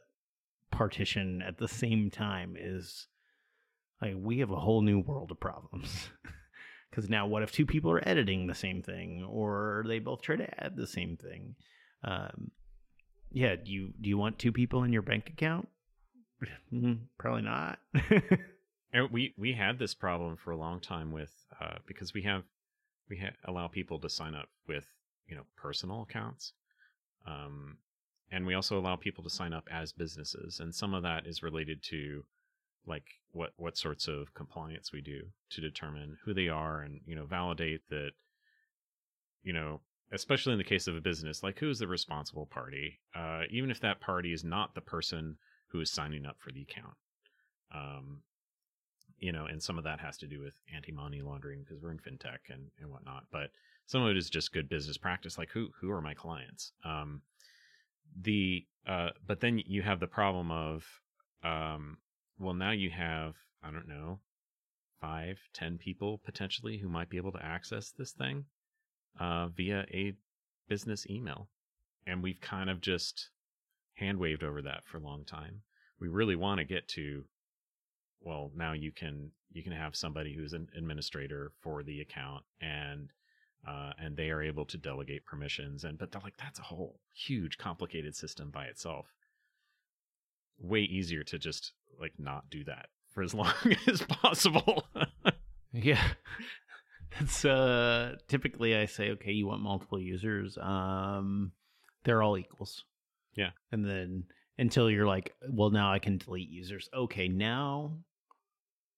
partition 0.71 1.41
at 1.41 1.57
the 1.57 1.67
same 1.67 2.09
time 2.11 2.55
is 2.59 3.07
like 4.01 4.15
we 4.17 4.39
have 4.39 4.51
a 4.51 4.59
whole 4.59 4.81
new 4.81 4.99
world 4.99 5.31
of 5.31 5.39
problems. 5.39 6.09
Because 6.91 7.09
now, 7.09 7.27
what 7.27 7.43
if 7.43 7.51
two 7.51 7.65
people 7.65 7.91
are 7.91 8.07
editing 8.07 8.47
the 8.47 8.55
same 8.55 8.81
thing, 8.81 9.27
or 9.29 9.83
they 9.85 9.99
both 9.99 10.21
try 10.21 10.37
to 10.37 10.63
add 10.63 10.77
the 10.77 10.87
same 10.87 11.17
thing? 11.17 11.55
Um, 12.05 12.51
yeah, 13.35 13.55
do 13.57 13.69
you 13.69 13.93
do 14.01 14.07
you 14.09 14.17
want 14.17 14.39
two 14.39 14.53
people 14.53 14.83
in 14.83 14.93
your 14.93 15.01
bank 15.01 15.29
account? 15.29 15.67
Mm, 16.73 16.99
Probably 17.17 17.41
not. 17.43 17.79
We 19.11 19.33
we 19.37 19.51
had 19.53 19.77
this 19.77 19.93
problem 19.93 20.37
for 20.37 20.51
a 20.51 20.57
long 20.57 20.79
time 20.79 21.11
with 21.11 21.33
uh, 21.59 21.75
because 21.85 22.13
we 22.13 22.21
have 22.21 22.43
we 23.09 23.17
ha- 23.17 23.35
allow 23.43 23.67
people 23.67 23.99
to 23.99 24.09
sign 24.09 24.35
up 24.35 24.47
with 24.69 24.85
you 25.27 25.35
know 25.35 25.43
personal 25.57 26.03
accounts, 26.03 26.53
um, 27.27 27.77
and 28.31 28.45
we 28.45 28.53
also 28.53 28.79
allow 28.79 28.95
people 28.95 29.21
to 29.25 29.29
sign 29.29 29.51
up 29.51 29.67
as 29.69 29.91
businesses, 29.91 30.61
and 30.61 30.73
some 30.73 30.93
of 30.93 31.03
that 31.03 31.27
is 31.27 31.43
related 31.43 31.83
to 31.89 32.23
like 32.87 33.05
what 33.31 33.51
what 33.57 33.77
sorts 33.77 34.07
of 34.07 34.33
compliance 34.33 34.93
we 34.93 35.01
do 35.01 35.23
to 35.49 35.59
determine 35.59 36.17
who 36.23 36.33
they 36.33 36.47
are 36.47 36.81
and 36.81 37.01
you 37.05 37.15
know 37.15 37.25
validate 37.25 37.81
that 37.89 38.11
you 39.43 39.51
know 39.51 39.81
especially 40.11 40.53
in 40.53 40.57
the 40.57 40.63
case 40.63 40.87
of 40.87 40.95
a 40.95 41.01
business 41.01 41.43
like 41.43 41.59
who's 41.59 41.79
the 41.79 41.87
responsible 41.87 42.45
party 42.45 42.99
uh, 43.15 43.41
even 43.49 43.71
if 43.71 43.79
that 43.79 43.99
party 43.99 44.33
is 44.33 44.43
not 44.43 44.75
the 44.75 44.81
person 44.81 45.37
who 45.67 45.79
is 45.81 45.91
signing 45.91 46.25
up 46.25 46.37
for 46.39 46.51
the 46.51 46.61
account 46.61 46.95
um, 47.73 48.21
you 49.19 49.31
know, 49.31 49.45
and 49.45 49.61
some 49.61 49.77
of 49.77 49.83
that 49.85 49.99
has 49.99 50.17
to 50.17 50.27
do 50.27 50.41
with 50.41 50.53
anti-money 50.73 51.21
laundering 51.21 51.63
because 51.63 51.81
we're 51.81 51.91
in 51.91 51.97
fintech 51.97 52.49
and, 52.49 52.69
and 52.79 52.91
whatnot. 52.91 53.25
But 53.31 53.51
some 53.85 54.03
of 54.03 54.09
it 54.09 54.17
is 54.17 54.29
just 54.29 54.53
good 54.53 54.69
business 54.69 54.97
practice, 54.97 55.37
like 55.37 55.49
who 55.49 55.69
who 55.79 55.91
are 55.91 56.01
my 56.01 56.13
clients? 56.13 56.73
Um, 56.83 57.21
the 58.21 58.65
uh, 58.87 59.09
but 59.25 59.39
then 59.39 59.61
you 59.65 59.81
have 59.81 59.99
the 59.99 60.07
problem 60.07 60.51
of, 60.51 60.85
um, 61.43 61.97
well, 62.39 62.53
now 62.53 62.71
you 62.71 62.89
have 62.89 63.35
I 63.63 63.71
don't 63.71 63.87
know, 63.87 64.19
five, 65.01 65.39
ten 65.53 65.77
people 65.77 66.21
potentially 66.23 66.77
who 66.77 66.89
might 66.89 67.09
be 67.09 67.17
able 67.17 67.31
to 67.31 67.43
access 67.43 67.91
this 67.91 68.11
thing 68.11 68.45
uh, 69.19 69.47
via 69.47 69.85
a 69.91 70.13
business 70.67 71.05
email, 71.09 71.49
and 72.05 72.21
we've 72.23 72.41
kind 72.41 72.69
of 72.69 72.81
just 72.81 73.29
hand 73.95 74.19
waved 74.19 74.43
over 74.43 74.61
that 74.61 74.83
for 74.85 74.97
a 74.97 75.01
long 75.01 75.25
time. 75.25 75.61
We 75.99 76.07
really 76.07 76.35
want 76.35 76.59
to 76.59 76.65
get 76.65 76.87
to 76.89 77.23
well 78.21 78.51
now 78.55 78.73
you 78.73 78.91
can 78.91 79.31
you 79.51 79.63
can 79.63 79.71
have 79.71 79.95
somebody 79.95 80.33
who's 80.33 80.53
an 80.53 80.67
administrator 80.75 81.51
for 81.61 81.83
the 81.83 82.01
account 82.01 82.43
and 82.59 83.11
uh, 83.67 83.93
and 83.97 84.15
they 84.15 84.29
are 84.29 84.43
able 84.43 84.65
to 84.65 84.77
delegate 84.77 85.25
permissions 85.25 85.83
and 85.83 85.97
but 85.97 86.11
they're 86.11 86.21
like 86.21 86.37
that's 86.37 86.59
a 86.59 86.63
whole 86.63 86.99
huge 87.13 87.57
complicated 87.57 88.15
system 88.15 88.49
by 88.49 88.65
itself 88.65 89.13
way 90.59 90.81
easier 90.81 91.23
to 91.23 91.37
just 91.37 91.71
like 91.99 92.13
not 92.17 92.49
do 92.49 92.63
that 92.63 92.87
for 93.13 93.23
as 93.23 93.33
long 93.33 93.53
as 93.87 94.01
possible 94.01 94.83
yeah. 95.75 96.01
That's 97.19 97.45
uh 97.45 98.15
typically 98.27 98.75
I 98.75 98.85
say, 98.85 99.11
okay, 99.11 99.31
you 99.31 99.47
want 99.47 99.61
multiple 99.61 99.99
users. 99.99 100.57
Um 100.57 101.51
they're 102.03 102.21
all 102.21 102.37
equals. 102.37 102.83
Yeah. 103.35 103.51
And 103.71 103.83
then 103.85 104.25
until 104.57 104.89
you're 104.89 105.07
like, 105.07 105.33
well 105.49 105.69
now 105.69 105.91
I 105.91 105.99
can 105.99 106.17
delete 106.17 106.49
users. 106.49 106.89
Okay, 106.93 107.27
now 107.27 107.97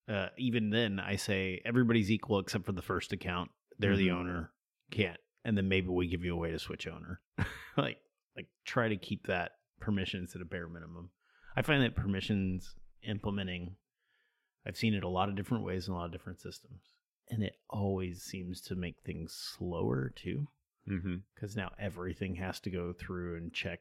uh 0.09 0.27
even 0.37 0.69
then 0.69 0.99
I 0.99 1.15
say 1.15 1.61
everybody's 1.65 2.09
equal 2.11 2.39
except 2.39 2.65
for 2.65 2.71
the 2.71 2.81
first 2.81 3.13
account. 3.13 3.51
They're 3.79 3.95
the 3.97 4.07
Mhm. 4.09 4.15
owner. 4.19 4.51
Can't. 4.91 5.19
And 5.45 5.57
then 5.57 5.67
maybe 5.69 5.87
we 5.89 6.07
give 6.07 6.23
you 6.23 6.33
a 6.33 6.37
way 6.37 6.51
to 6.51 6.59
switch 6.59 6.87
owner. 6.87 7.21
like 7.77 7.97
like 8.35 8.47
try 8.65 8.87
to 8.89 8.97
keep 8.97 9.27
that 9.27 9.51
permissions 9.79 10.35
at 10.35 10.41
a 10.41 10.45
bare 10.45 10.67
minimum. 10.67 11.09
I 11.55 11.61
find 11.61 11.83
that 11.83 11.95
permissions 11.95 12.75
implementing 13.03 13.75
I've 14.65 14.75
seen 14.77 14.93
it 14.95 15.03
a 15.03 15.07
lot 15.09 15.29
of 15.29 15.35
different 15.35 15.63
ways 15.63 15.87
in 15.87 15.93
a 15.93 15.97
lot 15.97 16.05
of 16.07 16.11
different 16.11 16.41
systems. 16.41 16.81
And 17.29 17.43
it 17.43 17.57
always 17.69 18.21
seems 18.21 18.61
to 18.61 18.75
make 18.75 18.95
things 19.05 19.33
slower 19.33 20.13
too, 20.15 20.47
mm-hmm. 20.89 21.15
because 21.35 21.55
now 21.55 21.71
everything 21.77 22.35
has 22.35 22.59
to 22.61 22.69
go 22.69 22.93
through 22.93 23.37
and 23.37 23.53
check 23.53 23.79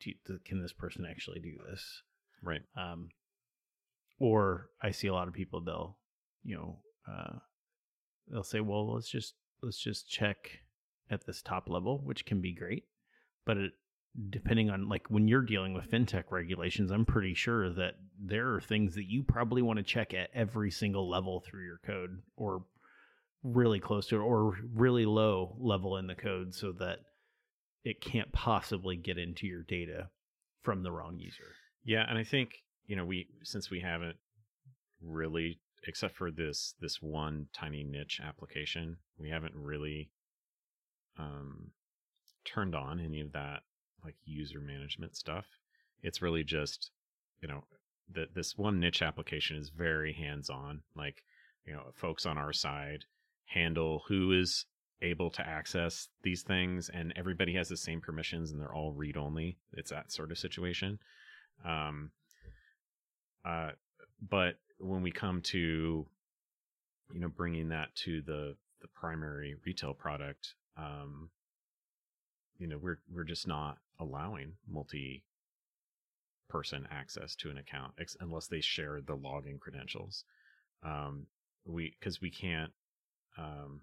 to, 0.00 0.12
to- 0.26 0.40
can 0.44 0.60
this 0.60 0.72
person 0.72 1.06
actually 1.08 1.40
do 1.40 1.52
this? 1.70 2.02
right 2.42 2.62
Um, 2.76 3.10
or 4.18 4.70
I 4.82 4.90
see 4.90 5.08
a 5.08 5.12
lot 5.12 5.28
of 5.28 5.34
people, 5.34 5.60
they'll, 5.60 5.96
you 6.44 6.56
know, 6.56 6.78
uh, 7.08 7.38
they'll 8.28 8.42
say, 8.42 8.60
well, 8.60 8.94
let's 8.94 9.08
just, 9.08 9.34
let's 9.62 9.78
just 9.78 10.10
check 10.10 10.60
at 11.10 11.24
this 11.24 11.42
top 11.42 11.68
level, 11.68 12.00
which 12.04 12.26
can 12.26 12.40
be 12.40 12.52
great. 12.52 12.84
But 13.46 13.56
it, 13.58 13.72
depending 14.30 14.70
on 14.70 14.88
like 14.88 15.06
when 15.08 15.28
you're 15.28 15.42
dealing 15.42 15.74
with 15.74 15.90
fintech 15.90 16.24
regulations, 16.30 16.90
I'm 16.90 17.04
pretty 17.04 17.34
sure 17.34 17.70
that 17.70 17.94
there 18.20 18.54
are 18.54 18.60
things 18.60 18.94
that 18.96 19.06
you 19.06 19.22
probably 19.22 19.62
want 19.62 19.78
to 19.78 19.82
check 19.82 20.12
at 20.14 20.30
every 20.34 20.70
single 20.70 21.08
level 21.08 21.40
through 21.40 21.64
your 21.64 21.80
code 21.84 22.18
or 22.36 22.64
really 23.42 23.80
close 23.80 24.06
to 24.08 24.16
it 24.16 24.20
or 24.20 24.56
really 24.74 25.06
low 25.06 25.56
level 25.58 25.96
in 25.96 26.06
the 26.06 26.14
code 26.14 26.54
so 26.54 26.72
that 26.72 26.98
it 27.84 28.00
can't 28.00 28.32
possibly 28.32 28.96
get 28.96 29.18
into 29.18 29.46
your 29.46 29.62
data 29.62 30.08
from 30.62 30.82
the 30.82 30.92
wrong 30.92 31.18
user. 31.18 31.54
Yeah, 31.84 32.04
and 32.08 32.18
I 32.18 32.24
think 32.24 32.50
you 32.86 32.96
know 32.96 33.04
we 33.04 33.28
since 33.44 33.70
we 33.70 33.80
haven't 33.80 34.16
really, 35.00 35.60
except 35.86 36.16
for 36.16 36.30
this 36.30 36.74
this 36.80 37.00
one 37.00 37.46
tiny 37.52 37.84
niche 37.84 38.20
application, 38.22 38.96
we 39.18 39.30
haven't 39.30 39.54
really 39.54 40.10
um, 41.18 41.70
turned 42.44 42.74
on 42.74 43.00
any 43.00 43.20
of 43.20 43.32
that 43.32 43.60
like 44.04 44.16
user 44.24 44.60
management 44.60 45.16
stuff. 45.16 45.46
It's 46.02 46.22
really 46.22 46.44
just 46.44 46.90
you 47.40 47.48
know 47.48 47.64
that 48.14 48.34
this 48.34 48.58
one 48.58 48.80
niche 48.80 49.02
application 49.02 49.56
is 49.56 49.70
very 49.70 50.12
hands 50.12 50.50
on. 50.50 50.82
Like 50.96 51.22
you 51.64 51.72
know, 51.72 51.84
folks 51.94 52.26
on 52.26 52.36
our 52.36 52.52
side 52.52 53.04
handle 53.48 54.02
who 54.08 54.32
is 54.32 54.66
able 55.00 55.30
to 55.30 55.46
access 55.46 56.08
these 56.22 56.42
things 56.42 56.88
and 56.88 57.12
everybody 57.16 57.54
has 57.54 57.68
the 57.68 57.76
same 57.76 58.00
permissions 58.00 58.50
and 58.50 58.60
they're 58.60 58.74
all 58.74 58.92
read 58.92 59.16
only 59.16 59.56
it's 59.74 59.90
that 59.90 60.10
sort 60.10 60.30
of 60.32 60.38
situation 60.38 60.98
um 61.64 62.10
uh 63.44 63.70
but 64.28 64.56
when 64.78 65.02
we 65.02 65.10
come 65.12 65.40
to 65.40 66.04
you 67.12 67.20
know 67.20 67.28
bringing 67.28 67.68
that 67.68 67.94
to 67.94 68.20
the 68.22 68.56
the 68.82 68.88
primary 68.88 69.54
retail 69.64 69.94
product 69.94 70.54
um 70.76 71.30
you 72.58 72.66
know 72.66 72.78
we're 72.80 72.98
we're 73.12 73.24
just 73.24 73.46
not 73.46 73.78
allowing 74.00 74.52
multi 74.68 75.22
person 76.48 76.88
access 76.90 77.34
to 77.36 77.50
an 77.50 77.58
account 77.58 77.92
ex- 78.00 78.16
unless 78.20 78.46
they 78.46 78.60
share 78.60 79.00
the 79.00 79.16
login 79.16 79.60
credentials. 79.60 80.24
Um, 80.82 81.26
we 81.64 81.94
because 81.98 82.20
we 82.20 82.30
can't. 82.30 82.72
Um, 83.38 83.80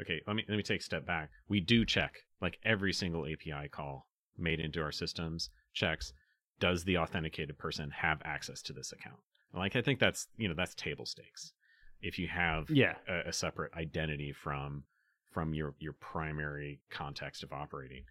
okay, 0.00 0.20
let 0.26 0.36
me 0.36 0.44
let 0.48 0.56
me 0.56 0.62
take 0.62 0.80
a 0.80 0.84
step 0.84 1.04
back. 1.06 1.30
We 1.48 1.60
do 1.60 1.84
check 1.84 2.14
like 2.40 2.58
every 2.64 2.92
single 2.92 3.26
API 3.26 3.68
call 3.68 4.06
made 4.36 4.60
into 4.60 4.82
our 4.82 4.92
systems 4.92 5.50
checks 5.72 6.12
does 6.60 6.84
the 6.84 6.98
authenticated 6.98 7.58
person 7.58 7.90
have 7.90 8.20
access 8.24 8.62
to 8.62 8.72
this 8.72 8.92
account? 8.92 9.18
Like 9.52 9.76
I 9.76 9.82
think 9.82 9.98
that's 9.98 10.28
you 10.36 10.48
know 10.48 10.54
that's 10.54 10.74
table 10.74 11.06
stakes. 11.06 11.52
If 12.00 12.18
you 12.18 12.28
have 12.28 12.68
Yeah. 12.70 12.94
a, 13.08 13.28
a 13.28 13.32
separate 13.32 13.72
identity 13.74 14.32
from 14.32 14.84
from 15.32 15.54
your 15.54 15.74
your 15.78 15.92
primary 15.94 16.80
context 16.90 17.42
of 17.42 17.52
operating, 17.52 18.04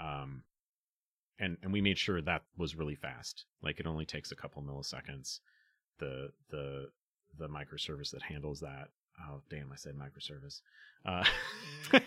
um, 0.00 0.42
and 1.38 1.56
and 1.62 1.72
we 1.72 1.80
made 1.80 1.98
sure 1.98 2.20
that 2.20 2.42
was 2.56 2.76
really 2.76 2.94
fast. 2.94 3.46
Like 3.62 3.80
it 3.80 3.86
only 3.86 4.04
takes 4.04 4.32
a 4.32 4.36
couple 4.36 4.62
milliseconds. 4.62 5.40
The 5.98 6.30
the 6.50 6.90
the 7.38 7.48
microservice 7.48 8.10
that 8.10 8.22
handles 8.22 8.60
that. 8.60 8.88
Oh 9.28 9.40
damn! 9.50 9.72
I 9.72 9.76
said 9.76 9.94
microservice. 9.94 10.60
Uh, 11.04 11.24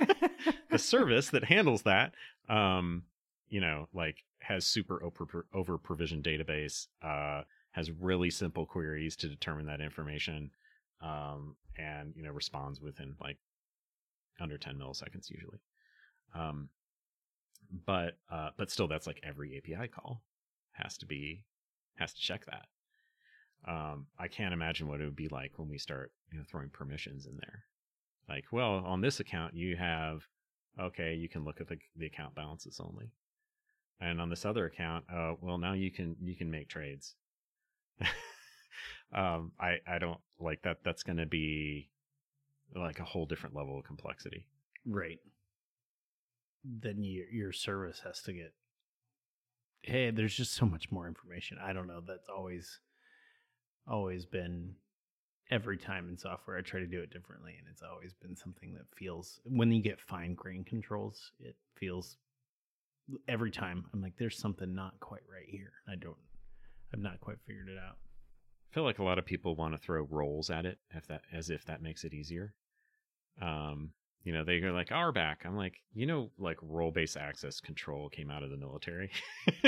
the 0.69 0.79
service 0.79 1.29
that 1.29 1.43
handles 1.43 1.83
that 1.83 2.13
um 2.49 3.03
you 3.49 3.61
know 3.61 3.87
like 3.93 4.23
has 4.39 4.65
super 4.65 5.01
over, 5.53 5.77
provisioned 5.77 6.23
database 6.23 6.87
uh 7.01 7.41
has 7.71 7.91
really 7.91 8.29
simple 8.29 8.65
queries 8.65 9.15
to 9.15 9.27
determine 9.27 9.65
that 9.65 9.81
information 9.81 10.51
um 11.01 11.55
and 11.77 12.13
you 12.15 12.23
know 12.23 12.31
responds 12.31 12.79
within 12.79 13.15
like 13.21 13.37
under 14.39 14.57
10 14.57 14.75
milliseconds 14.75 15.29
usually 15.29 15.59
um 16.33 16.69
but 17.85 18.17
uh 18.31 18.49
but 18.57 18.69
still 18.69 18.87
that's 18.87 19.07
like 19.07 19.19
every 19.23 19.57
api 19.57 19.87
call 19.87 20.21
has 20.73 20.97
to 20.97 21.05
be 21.05 21.43
has 21.95 22.13
to 22.13 22.21
check 22.21 22.45
that 22.45 22.65
um 23.67 24.05
i 24.19 24.27
can't 24.27 24.53
imagine 24.53 24.87
what 24.87 25.01
it 25.01 25.05
would 25.05 25.15
be 25.15 25.27
like 25.29 25.51
when 25.57 25.69
we 25.69 25.77
start 25.77 26.11
you 26.31 26.37
know 26.37 26.43
throwing 26.49 26.69
permissions 26.69 27.25
in 27.25 27.35
there 27.37 27.63
like 28.29 28.45
well 28.51 28.83
on 28.85 29.01
this 29.01 29.19
account 29.19 29.55
you 29.55 29.75
have 29.75 30.21
okay 30.79 31.13
you 31.13 31.29
can 31.29 31.43
look 31.43 31.61
at 31.61 31.67
the, 31.67 31.77
the 31.95 32.05
account 32.05 32.35
balances 32.35 32.79
only 32.79 33.11
and 34.01 34.19
on 34.19 34.29
this 34.29 34.45
other 34.45 34.65
account 34.65 35.05
uh 35.13 35.33
well 35.41 35.57
now 35.57 35.73
you 35.73 35.91
can 35.91 36.15
you 36.21 36.35
can 36.35 36.51
make 36.51 36.67
trades 36.67 37.15
um 39.13 39.51
i 39.59 39.77
i 39.87 39.97
don't 39.97 40.19
like 40.39 40.61
that 40.63 40.77
that's 40.83 41.03
going 41.03 41.17
to 41.17 41.25
be 41.25 41.89
like 42.75 42.99
a 42.99 43.03
whole 43.05 43.25
different 43.25 43.55
level 43.55 43.77
of 43.79 43.85
complexity 43.85 44.45
Right. 44.85 45.19
Then 46.63 47.03
your 47.03 47.27
your 47.29 47.51
service 47.51 48.01
has 48.05 48.21
to 48.23 48.33
get. 48.33 48.53
Hey, 49.81 50.11
there's 50.11 50.35
just 50.35 50.53
so 50.53 50.65
much 50.65 50.91
more 50.91 51.07
information. 51.07 51.57
I 51.63 51.73
don't 51.73 51.87
know. 51.87 52.01
That's 52.05 52.27
always, 52.27 52.79
always 53.87 54.25
been. 54.25 54.75
Every 55.51 55.77
time 55.77 56.09
in 56.09 56.17
software, 56.17 56.57
I 56.57 56.61
try 56.61 56.79
to 56.79 56.87
do 56.87 57.01
it 57.01 57.11
differently, 57.11 57.53
and 57.59 57.67
it's 57.71 57.83
always 57.83 58.13
been 58.15 58.35
something 58.35 58.73
that 58.73 58.85
feels. 58.97 59.39
When 59.45 59.71
you 59.71 59.81
get 59.81 60.01
fine 60.01 60.33
grain 60.33 60.63
controls, 60.63 61.31
it 61.39 61.55
feels. 61.75 62.17
Every 63.27 63.51
time, 63.51 63.85
I'm 63.93 64.01
like, 64.01 64.17
there's 64.17 64.37
something 64.39 64.73
not 64.73 64.99
quite 64.99 65.21
right 65.31 65.47
here. 65.47 65.73
I 65.87 65.95
don't. 65.95 66.17
I've 66.93 66.99
not 66.99 67.21
quite 67.21 67.37
figured 67.45 67.69
it 67.69 67.77
out. 67.77 67.97
i 68.71 68.73
feel 68.73 68.83
like 68.83 68.99
a 68.99 69.03
lot 69.03 69.19
of 69.19 69.25
people 69.25 69.55
want 69.55 69.73
to 69.73 69.77
throw 69.77 70.03
roles 70.09 70.49
at 70.49 70.65
it 70.65 70.79
if 70.91 71.05
that 71.07 71.21
as 71.31 71.49
if 71.49 71.65
that 71.65 71.81
makes 71.81 72.03
it 72.03 72.13
easier 72.13 72.53
um 73.41 73.91
you 74.23 74.31
know 74.33 74.43
they 74.43 74.59
go 74.59 74.71
like 74.71 74.89
RBAC 74.89 75.37
i'm 75.45 75.55
like 75.57 75.75
you 75.93 76.05
know 76.05 76.31
like 76.37 76.57
role 76.61 76.91
based 76.91 77.17
access 77.17 77.59
control 77.59 78.09
came 78.09 78.29
out 78.31 78.43
of 78.43 78.49
the 78.49 78.57
military 78.57 79.11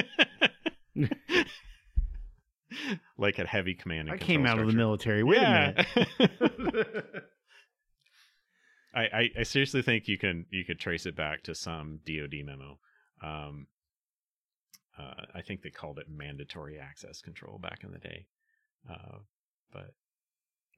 like 3.17 3.39
at 3.39 3.47
heavy 3.47 3.73
command 3.73 4.09
and 4.09 4.11
I 4.11 4.17
came 4.17 4.45
out 4.45 4.59
of 4.59 4.67
the 4.67 4.73
military. 4.73 5.23
Wait 5.23 5.41
Yeah. 5.41 5.83
a 5.95 6.19
minute. 6.19 7.23
I, 8.93 9.01
I, 9.01 9.29
I 9.39 9.43
seriously 9.43 9.81
think 9.81 10.07
you 10.07 10.17
can 10.17 10.45
you 10.49 10.65
could 10.65 10.79
trace 10.79 11.05
it 11.05 11.15
back 11.15 11.43
to 11.43 11.53
some 11.55 11.99
DoD 12.05 12.33
memo. 12.45 12.79
Um, 13.21 13.67
uh, 14.97 15.25
I 15.35 15.41
think 15.41 15.61
they 15.61 15.69
called 15.69 15.99
it 15.99 16.07
mandatory 16.09 16.79
access 16.79 17.21
control 17.21 17.59
back 17.59 17.83
in 17.83 17.91
the 17.91 17.99
day. 17.99 18.25
Uh, 18.89 19.19
but 19.71 19.93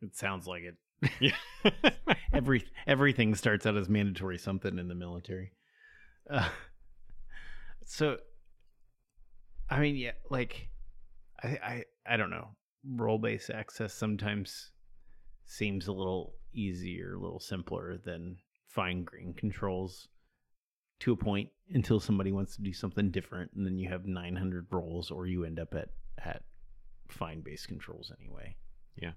it 0.02 0.16
sounds 0.16 0.48
like 0.48 0.64
it. 0.64 0.76
yeah, 1.22 1.72
Every 2.34 2.66
everything 2.86 3.36
starts 3.36 3.66
out 3.66 3.78
as 3.78 3.88
mandatory 3.88 4.38
something 4.38 4.78
in 4.78 4.88
the 4.90 4.96
military. 4.96 5.54
Uh, 6.30 6.50
so, 7.86 8.18
I 9.70 9.80
mean, 9.80 9.96
yeah, 9.96 10.12
like, 10.30 10.70
I 11.44 11.48
I 11.48 11.84
I 12.06 12.18
don't 12.18 12.30
know. 12.30 12.50
Role 12.86 13.18
based 13.18 13.50
access 13.50 13.94
sometimes 13.94 14.72
seems 15.46 15.88
a 15.88 15.94
little 15.94 16.36
easier, 16.54 17.16
a 17.16 17.20
little 17.20 17.40
simpler 17.40 17.98
than 17.98 18.38
fine 18.68 19.04
grain 19.04 19.34
controls 19.34 20.08
to 21.00 21.14
a 21.14 21.16
point 21.16 21.50
until 21.74 22.00
somebody 22.00 22.32
wants 22.32 22.56
to 22.56 22.62
do 22.62 22.74
something 22.74 23.12
different, 23.12 23.52
and 23.56 23.66
then 23.66 23.78
you 23.78 23.90
have 23.90 24.06
900 24.06 24.68
roles, 24.72 25.12
or 25.12 25.28
you 25.28 25.46
end 25.46 25.60
up 25.60 25.74
at 25.74 25.90
at 26.24 26.44
fine 27.08 27.42
based 27.42 27.68
controls 27.68 28.12
anyway. 28.20 28.56
Yeah. 28.96 29.12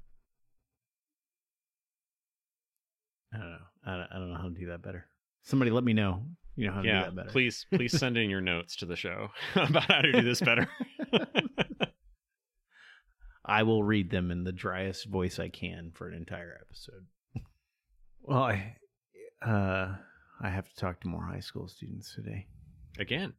I 3.34 3.38
don't 3.38 3.50
know. 3.50 3.56
I 3.86 3.96
don't, 3.96 4.08
I 4.12 4.18
don't 4.18 4.32
know 4.32 4.38
how 4.38 4.48
to 4.48 4.54
do 4.54 4.66
that 4.66 4.82
better. 4.82 5.06
Somebody 5.42 5.70
let 5.70 5.84
me 5.84 5.92
know. 5.92 6.22
You 6.54 6.66
know 6.66 6.74
how 6.74 6.82
to 6.82 6.88
do 6.88 6.94
that 6.94 7.16
better. 7.16 7.30
Please 7.30 7.66
please 7.72 7.98
send 7.98 8.16
in 8.18 8.28
your 8.28 8.42
notes 8.42 8.76
to 8.76 8.86
the 8.86 8.96
show 8.96 9.28
about 9.54 9.84
how 9.84 10.02
to 10.02 10.12
do 10.12 10.22
this 10.22 10.40
better. 10.40 10.68
I 13.44 13.62
will 13.64 13.82
read 13.82 14.10
them 14.10 14.30
in 14.30 14.44
the 14.44 14.52
driest 14.52 15.06
voice 15.06 15.38
I 15.38 15.48
can 15.48 15.90
for 15.94 16.08
an 16.08 16.14
entire 16.14 16.58
episode. 16.60 17.06
well, 18.22 18.42
I 18.44 18.76
uh 19.44 19.96
I 20.40 20.48
have 20.50 20.68
to 20.68 20.74
talk 20.76 21.00
to 21.00 21.08
more 21.08 21.24
high 21.24 21.40
school 21.40 21.68
students 21.68 22.14
today. 22.14 22.46
Again, 22.98 23.32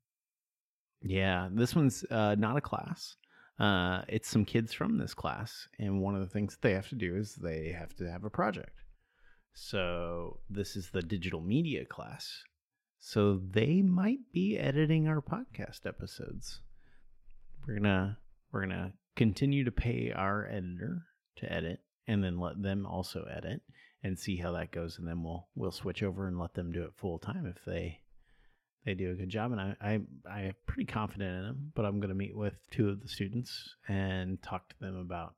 Yeah, 1.01 1.49
this 1.51 1.75
one's 1.75 2.05
uh, 2.09 2.35
not 2.35 2.57
a 2.57 2.61
class. 2.61 3.15
Uh, 3.59 4.01
it's 4.07 4.29
some 4.29 4.45
kids 4.45 4.73
from 4.73 4.97
this 4.97 5.13
class, 5.13 5.67
and 5.77 6.01
one 6.01 6.15
of 6.15 6.21
the 6.21 6.27
things 6.27 6.53
that 6.53 6.61
they 6.61 6.73
have 6.73 6.89
to 6.89 6.95
do 6.95 7.15
is 7.15 7.35
they 7.35 7.71
have 7.77 7.93
to 7.97 8.09
have 8.09 8.23
a 8.23 8.29
project. 8.29 8.83
So 9.53 10.39
this 10.49 10.75
is 10.75 10.89
the 10.89 11.01
digital 11.03 11.41
media 11.41 11.85
class. 11.85 12.43
So 12.99 13.39
they 13.51 13.81
might 13.81 14.19
be 14.33 14.57
editing 14.57 15.07
our 15.07 15.21
podcast 15.21 15.85
episodes. 15.85 16.61
We're 17.67 17.75
gonna 17.75 18.17
we're 18.51 18.61
gonna 18.61 18.93
continue 19.15 19.63
to 19.63 19.71
pay 19.71 20.11
our 20.15 20.47
editor 20.47 21.03
to 21.37 21.51
edit, 21.51 21.79
and 22.07 22.23
then 22.23 22.39
let 22.39 22.61
them 22.61 22.85
also 22.85 23.25
edit, 23.31 23.61
and 24.03 24.17
see 24.17 24.37
how 24.37 24.51
that 24.53 24.71
goes. 24.71 24.97
And 24.97 25.07
then 25.07 25.23
we'll 25.23 25.47
we'll 25.55 25.71
switch 25.71 26.03
over 26.03 26.27
and 26.27 26.39
let 26.39 26.53
them 26.53 26.71
do 26.71 26.83
it 26.83 26.93
full 26.95 27.19
time 27.19 27.45
if 27.45 27.63
they 27.65 27.99
they 28.85 28.93
do 28.93 29.11
a 29.11 29.15
good 29.15 29.29
job, 29.29 29.51
and 29.51 29.61
I, 29.61 29.75
I 29.81 29.99
I'm 30.29 30.55
pretty 30.65 30.85
confident 30.85 31.37
in 31.37 31.43
them. 31.43 31.71
But 31.75 31.85
I'm 31.85 31.99
going 31.99 32.09
to 32.09 32.15
meet 32.15 32.35
with 32.35 32.55
two 32.71 32.89
of 32.89 33.01
the 33.01 33.07
students 33.07 33.75
and 33.87 34.41
talk 34.41 34.69
to 34.69 34.75
them 34.79 34.95
about 34.95 35.35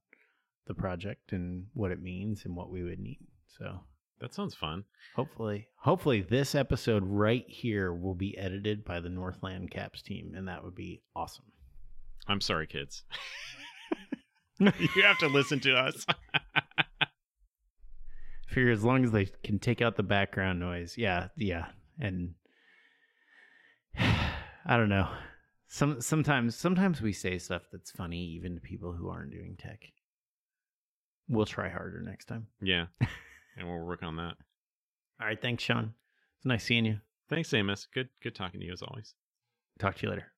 the 0.67 0.73
project 0.73 1.31
and 1.31 1.67
what 1.73 1.91
it 1.91 2.01
means 2.01 2.45
and 2.45 2.55
what 2.55 2.71
we 2.71 2.83
would 2.83 2.99
need. 2.99 3.19
So 3.59 3.81
that 4.19 4.33
sounds 4.33 4.55
fun. 4.55 4.83
hopefully, 5.15 5.67
hopefully 5.77 6.21
this 6.21 6.55
episode 6.55 7.03
right 7.05 7.45
here 7.47 7.93
will 7.93 8.15
be 8.15 8.37
edited 8.37 8.83
by 8.83 8.99
the 8.99 9.09
Northland 9.09 9.71
Caps 9.71 10.01
team, 10.01 10.33
and 10.35 10.47
that 10.47 10.63
would 10.63 10.75
be 10.75 11.01
awesome. 11.15 11.45
I'm 12.27 12.41
sorry, 12.41 12.67
kids. 12.67 13.03
you 14.59 15.03
have 15.03 15.17
to 15.19 15.27
listen 15.27 15.59
to 15.61 15.73
us. 15.75 16.05
Figure 18.47 18.71
as 18.71 18.83
long 18.83 19.03
as 19.03 19.11
they 19.11 19.25
can 19.43 19.59
take 19.59 19.81
out 19.81 19.97
the 19.97 20.03
background 20.03 20.59
noise, 20.59 20.95
yeah, 20.97 21.27
yeah, 21.35 21.65
and 21.99 22.35
I 23.97 24.77
don't 24.77 24.89
know. 24.89 25.09
Some 25.67 25.99
sometimes 25.99 26.55
sometimes 26.55 27.01
we 27.01 27.11
say 27.11 27.37
stuff 27.37 27.63
that's 27.71 27.91
funny 27.91 28.23
even 28.35 28.55
to 28.55 28.61
people 28.61 28.93
who 28.93 29.09
aren't 29.09 29.31
doing 29.31 29.57
tech. 29.57 29.83
We'll 31.27 31.45
try 31.45 31.69
harder 31.69 32.01
next 32.01 32.25
time. 32.25 32.47
yeah, 32.61 32.85
and 33.57 33.67
we'll 33.67 33.83
work 33.83 34.03
on 34.03 34.15
that. 34.17 34.35
All 35.19 35.27
right, 35.27 35.41
thanks, 35.41 35.63
Sean. 35.63 35.93
It's 36.37 36.45
nice 36.45 36.63
seeing 36.63 36.85
you. 36.85 36.99
Thanks, 37.29 37.53
Amos. 37.53 37.87
Good 37.93 38.09
good 38.23 38.35
talking 38.35 38.61
to 38.61 38.65
you 38.65 38.73
as 38.73 38.81
always. 38.81 39.15
Talk 39.79 39.95
to 39.97 40.03
you 40.03 40.09
later. 40.11 40.34